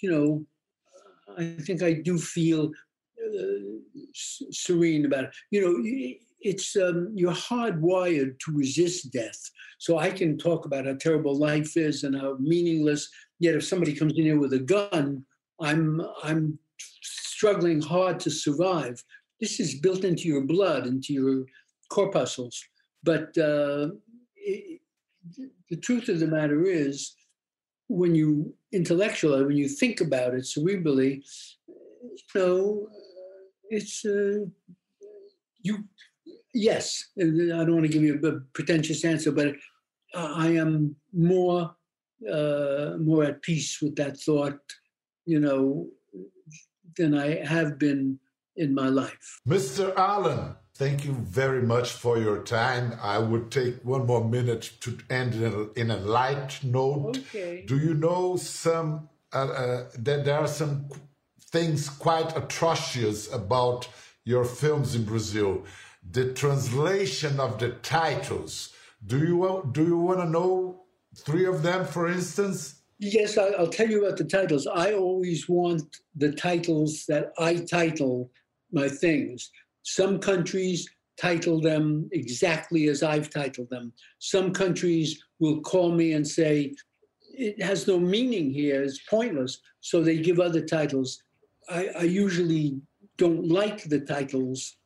you 0.00 0.10
know, 0.10 0.46
I 1.36 1.56
think 1.60 1.82
I 1.82 1.94
do 1.94 2.16
feel 2.16 2.70
uh, 3.20 4.12
serene 4.52 5.04
about 5.04 5.24
it. 5.24 5.30
You 5.50 5.60
know, 5.62 6.16
it's 6.40 6.76
um, 6.76 7.10
you're 7.12 7.32
hardwired 7.32 8.38
to 8.38 8.52
resist 8.52 9.12
death. 9.12 9.50
So 9.78 9.98
I 9.98 10.10
can 10.10 10.38
talk 10.38 10.64
about 10.64 10.86
how 10.86 10.94
terrible 10.94 11.36
life 11.36 11.76
is 11.76 12.04
and 12.04 12.14
how 12.14 12.36
meaningless. 12.38 13.08
Yet 13.40 13.56
if 13.56 13.64
somebody 13.64 13.94
comes 13.94 14.12
in 14.16 14.24
here 14.24 14.38
with 14.38 14.52
a 14.52 14.60
gun, 14.60 15.24
I'm 15.60 16.00
I'm 16.22 16.60
struggling 17.02 17.82
hard 17.82 18.20
to 18.20 18.30
survive. 18.30 19.02
This 19.40 19.58
is 19.58 19.80
built 19.80 20.04
into 20.04 20.28
your 20.28 20.42
blood, 20.42 20.86
into 20.86 21.12
your 21.12 21.44
corpuscles. 21.90 22.62
But 23.02 23.36
uh, 23.36 23.88
it, 24.36 24.80
the 25.68 25.76
truth 25.76 26.08
of 26.08 26.20
the 26.20 26.28
matter 26.28 26.64
is, 26.64 27.16
when 27.88 28.14
you 28.14 28.54
intellectually, 28.72 29.44
when 29.44 29.56
you 29.56 29.68
think 29.68 30.00
about 30.00 30.34
it 30.34 30.42
cerebrally, 30.42 31.22
you 31.68 32.40
know, 32.40 32.88
it's 33.70 34.04
uh, 34.04 34.44
you. 35.62 35.84
Yes, 36.54 37.10
I 37.18 37.24
don't 37.24 37.74
want 37.74 37.84
to 37.84 37.92
give 37.92 38.02
you 38.02 38.18
a 38.24 38.40
pretentious 38.54 39.04
answer, 39.04 39.30
but 39.30 39.54
I 40.14 40.48
am 40.56 40.96
more 41.12 41.74
uh, 42.30 42.92
more 42.98 43.24
at 43.24 43.42
peace 43.42 43.78
with 43.82 43.96
that 43.96 44.18
thought. 44.18 44.58
You 45.26 45.40
know, 45.40 45.88
than 46.96 47.16
I 47.16 47.44
have 47.44 47.78
been 47.78 48.18
in 48.56 48.74
my 48.74 48.88
life. 48.88 49.40
Mr. 49.46 49.94
Allen, 49.96 50.54
thank 50.76 51.06
you 51.06 51.12
very 51.12 51.62
much 51.62 51.92
for 51.92 52.18
your 52.18 52.42
time. 52.42 52.98
I 53.00 53.18
would 53.18 53.50
take 53.50 53.82
one 53.82 54.06
more 54.06 54.22
minute 54.22 54.72
to 54.80 54.98
end 55.08 55.34
in 55.34 55.44
a, 55.44 55.80
in 55.80 55.90
a 55.90 55.96
light 55.96 56.60
note. 56.62 57.18
Okay. 57.18 57.64
Do 57.66 57.78
you 57.78 57.94
know 57.94 58.36
some 58.36 59.08
uh, 59.32 59.38
uh, 59.38 59.84
that 59.98 60.26
there 60.26 60.38
are 60.38 60.48
some 60.48 60.86
things 61.50 61.88
quite 61.88 62.36
atrocious 62.36 63.32
about 63.32 63.88
your 64.24 64.44
films 64.44 64.94
in 64.94 65.04
Brazil? 65.04 65.64
The 66.10 66.34
translation 66.34 67.40
of 67.40 67.58
the 67.58 67.70
titles. 67.82 68.74
Do 69.06 69.18
you 69.18 69.70
do 69.72 69.82
you 69.82 69.98
want 69.98 70.20
to 70.20 70.28
know 70.28 70.82
three 71.16 71.46
of 71.46 71.62
them, 71.62 71.86
for 71.86 72.06
instance? 72.06 72.82
Yes, 72.98 73.38
I'll 73.38 73.68
tell 73.68 73.88
you 73.88 74.04
about 74.04 74.18
the 74.18 74.24
titles. 74.24 74.66
I 74.66 74.92
always 74.92 75.48
want 75.48 75.96
the 76.14 76.32
titles 76.32 77.04
that 77.08 77.32
I 77.38 77.56
title 77.56 78.30
my 78.72 78.88
things. 78.88 79.50
Some 79.86 80.18
countries 80.18 80.88
title 81.16 81.60
them 81.60 82.08
exactly 82.12 82.88
as 82.88 83.02
I've 83.02 83.30
titled 83.30 83.70
them. 83.70 83.92
Some 84.18 84.52
countries 84.52 85.22
will 85.38 85.60
call 85.60 85.92
me 85.92 86.12
and 86.12 86.26
say, 86.26 86.74
it 87.32 87.62
has 87.62 87.86
no 87.86 87.98
meaning 87.98 88.50
here, 88.50 88.82
it's 88.82 89.00
pointless. 89.08 89.58
So 89.80 90.02
they 90.02 90.18
give 90.18 90.40
other 90.40 90.60
titles. 90.60 91.22
I, 91.68 91.88
I 91.98 92.02
usually 92.02 92.80
don't 93.16 93.48
like 93.48 93.84
the 93.84 94.00
titles 94.00 94.76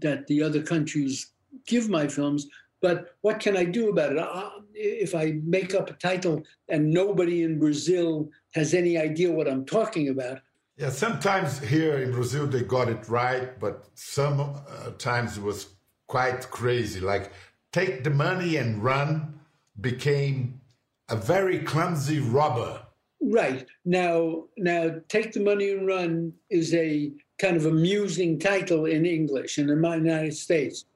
that 0.00 0.26
the 0.26 0.42
other 0.42 0.62
countries 0.62 1.32
give 1.66 1.88
my 1.88 2.06
films 2.06 2.46
but 2.80 3.14
what 3.20 3.40
can 3.40 3.56
I 3.56 3.64
do 3.64 3.90
about 3.90 4.12
it? 4.12 4.26
if 4.74 5.14
I 5.14 5.38
make 5.44 5.74
up 5.74 5.90
a 5.90 5.94
title 5.94 6.42
and 6.68 6.90
nobody 6.90 7.42
in 7.42 7.58
Brazil 7.58 8.30
has 8.54 8.72
any 8.72 8.96
idea 8.96 9.30
what 9.30 9.48
I'm 9.48 9.66
talking 9.66 10.08
about. 10.08 10.40
Yeah, 10.80 10.88
sometimes 10.88 11.58
here 11.58 11.98
in 11.98 12.10
Brazil 12.10 12.46
they 12.46 12.62
got 12.62 12.88
it 12.88 13.06
right, 13.06 13.60
but 13.60 13.86
sometimes 13.92 15.36
uh, 15.36 15.40
it 15.40 15.44
was 15.44 15.66
quite 16.06 16.50
crazy. 16.50 17.00
Like, 17.00 17.32
take 17.70 18.02
the 18.02 18.08
money 18.08 18.56
and 18.56 18.82
run 18.82 19.40
became 19.78 20.62
a 21.10 21.16
very 21.16 21.58
clumsy 21.58 22.18
robber. 22.18 22.80
Right. 23.20 23.66
Now, 23.84 24.44
now, 24.56 25.02
take 25.08 25.32
the 25.32 25.40
money 25.40 25.70
and 25.70 25.86
run 25.86 26.32
is 26.48 26.72
a 26.72 27.12
kind 27.38 27.58
of 27.58 27.66
amusing 27.66 28.38
title 28.38 28.86
in 28.86 29.04
English 29.04 29.58
and 29.58 29.68
in 29.68 29.82
the 29.82 29.90
United 29.96 30.34
States 30.34 30.86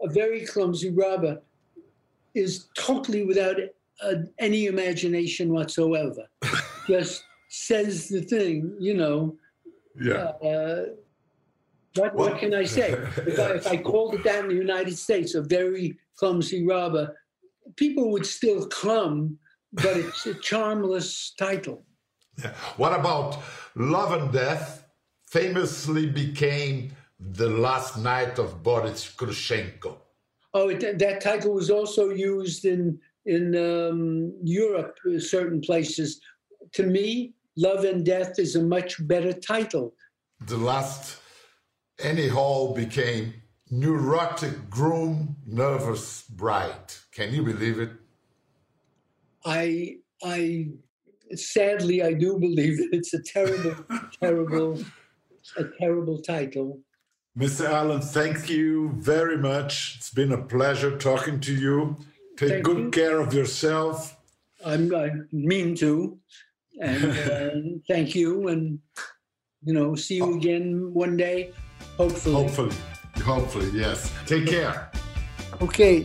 a 0.00 0.08
very 0.08 0.46
clumsy 0.46 0.90
robber 0.90 1.42
is 2.34 2.68
totally 2.76 3.24
without 3.24 3.56
uh, 4.00 4.14
any 4.38 4.66
imagination 4.66 5.52
whatsoever. 5.52 6.28
Just 6.86 7.24
says 7.54 8.08
the 8.08 8.20
thing, 8.20 8.76
you 8.80 8.94
know. 8.94 9.36
Yeah. 10.00 10.32
Uh, 10.42 10.84
what, 11.94 12.14
what 12.16 12.38
can 12.38 12.52
I 12.52 12.64
say? 12.64 12.90
if, 13.16 13.38
I, 13.38 13.52
if 13.52 13.66
I 13.66 13.76
called 13.76 14.14
it 14.14 14.24
that 14.24 14.40
in 14.40 14.48
the 14.48 14.54
United 14.54 14.98
States, 14.98 15.34
a 15.34 15.42
very 15.42 15.96
clumsy 16.18 16.66
robber, 16.66 17.16
people 17.76 18.10
would 18.10 18.26
still 18.26 18.66
come, 18.66 19.38
but 19.72 19.96
it's 19.96 20.26
a 20.26 20.34
charmless 20.34 21.32
title. 21.38 21.84
Yeah. 22.42 22.52
What 22.76 22.98
about 22.98 23.40
Love 23.76 24.12
and 24.20 24.32
Death? 24.32 24.84
Famously 25.28 26.06
became 26.06 26.92
the 27.20 27.48
Last 27.48 27.98
Night 27.98 28.38
of 28.38 28.62
Boris 28.62 29.12
Grushenko. 29.16 29.96
Oh, 30.52 30.68
it, 30.68 30.98
that 30.98 31.20
title 31.20 31.54
was 31.54 31.70
also 31.70 32.10
used 32.10 32.64
in 32.64 32.98
in 33.26 33.56
um, 33.56 34.34
Europe, 34.42 34.98
uh, 35.06 35.18
certain 35.18 35.60
places. 35.60 36.20
To 36.72 36.84
me, 36.84 37.32
Love 37.56 37.84
and 37.84 38.04
Death 38.04 38.38
is 38.38 38.56
a 38.56 38.62
much 38.62 39.06
better 39.06 39.32
title. 39.32 39.94
The 40.46 40.56
last 40.56 41.18
Annie 42.02 42.28
Hall 42.28 42.74
became 42.74 43.34
Neurotic 43.70 44.68
Groom, 44.68 45.36
Nervous 45.46 46.22
Bride. 46.22 46.94
Can 47.12 47.32
you 47.32 47.42
believe 47.44 47.78
it? 47.78 47.90
I 49.44 49.96
I 50.24 50.68
sadly 51.34 52.02
I 52.02 52.14
do 52.14 52.38
believe 52.38 52.80
it. 52.80 52.88
It's 52.92 53.14
a 53.14 53.22
terrible, 53.22 53.76
terrible, 54.20 54.82
a 55.56 55.64
terrible 55.78 56.18
title. 56.18 56.80
Mr. 57.38 57.68
Allen, 57.68 58.00
thank 58.00 58.48
you 58.48 58.92
very 58.98 59.36
much. 59.36 59.94
It's 59.96 60.10
been 60.10 60.32
a 60.32 60.42
pleasure 60.42 60.96
talking 60.96 61.40
to 61.40 61.54
you. 61.54 61.96
Take 62.36 62.48
thank 62.48 62.64
good 62.64 62.78
you. 62.78 62.90
care 62.90 63.20
of 63.20 63.34
yourself. 63.34 64.16
I'm, 64.64 64.94
I 64.94 65.10
mean 65.32 65.74
to. 65.76 66.18
And 66.80 67.04
uh, 67.04 67.78
thank 67.88 68.14
you. 68.14 68.48
And, 68.48 68.78
you 69.62 69.72
know, 69.72 69.94
see 69.94 70.16
you 70.16 70.34
again 70.36 70.90
one 70.92 71.16
day, 71.16 71.52
hopefully. 71.96 72.34
Hopefully. 72.34 72.76
Hopefully, 73.24 73.70
yes. 73.72 74.12
Take 74.26 74.46
care. 74.46 74.90
Ok. 75.60 76.04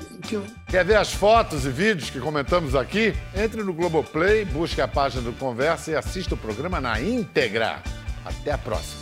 Quer 0.70 0.86
ver 0.86 0.98
as 0.98 1.12
fotos 1.12 1.66
e 1.66 1.70
vídeos 1.70 2.10
que 2.10 2.20
comentamos 2.20 2.76
aqui? 2.76 3.14
Entre 3.36 3.64
no 3.64 3.74
Globoplay, 3.74 4.46
busque 4.46 4.80
a 4.80 4.88
página 4.88 5.24
do 5.24 5.34
Conversa 5.34 5.92
e 5.92 5.96
assista 5.96 6.36
o 6.36 6.38
programa 6.38 6.80
na 6.80 7.02
íntegra. 7.02 7.82
Até 8.24 8.52
a 8.52 8.58
próxima. 8.58 8.99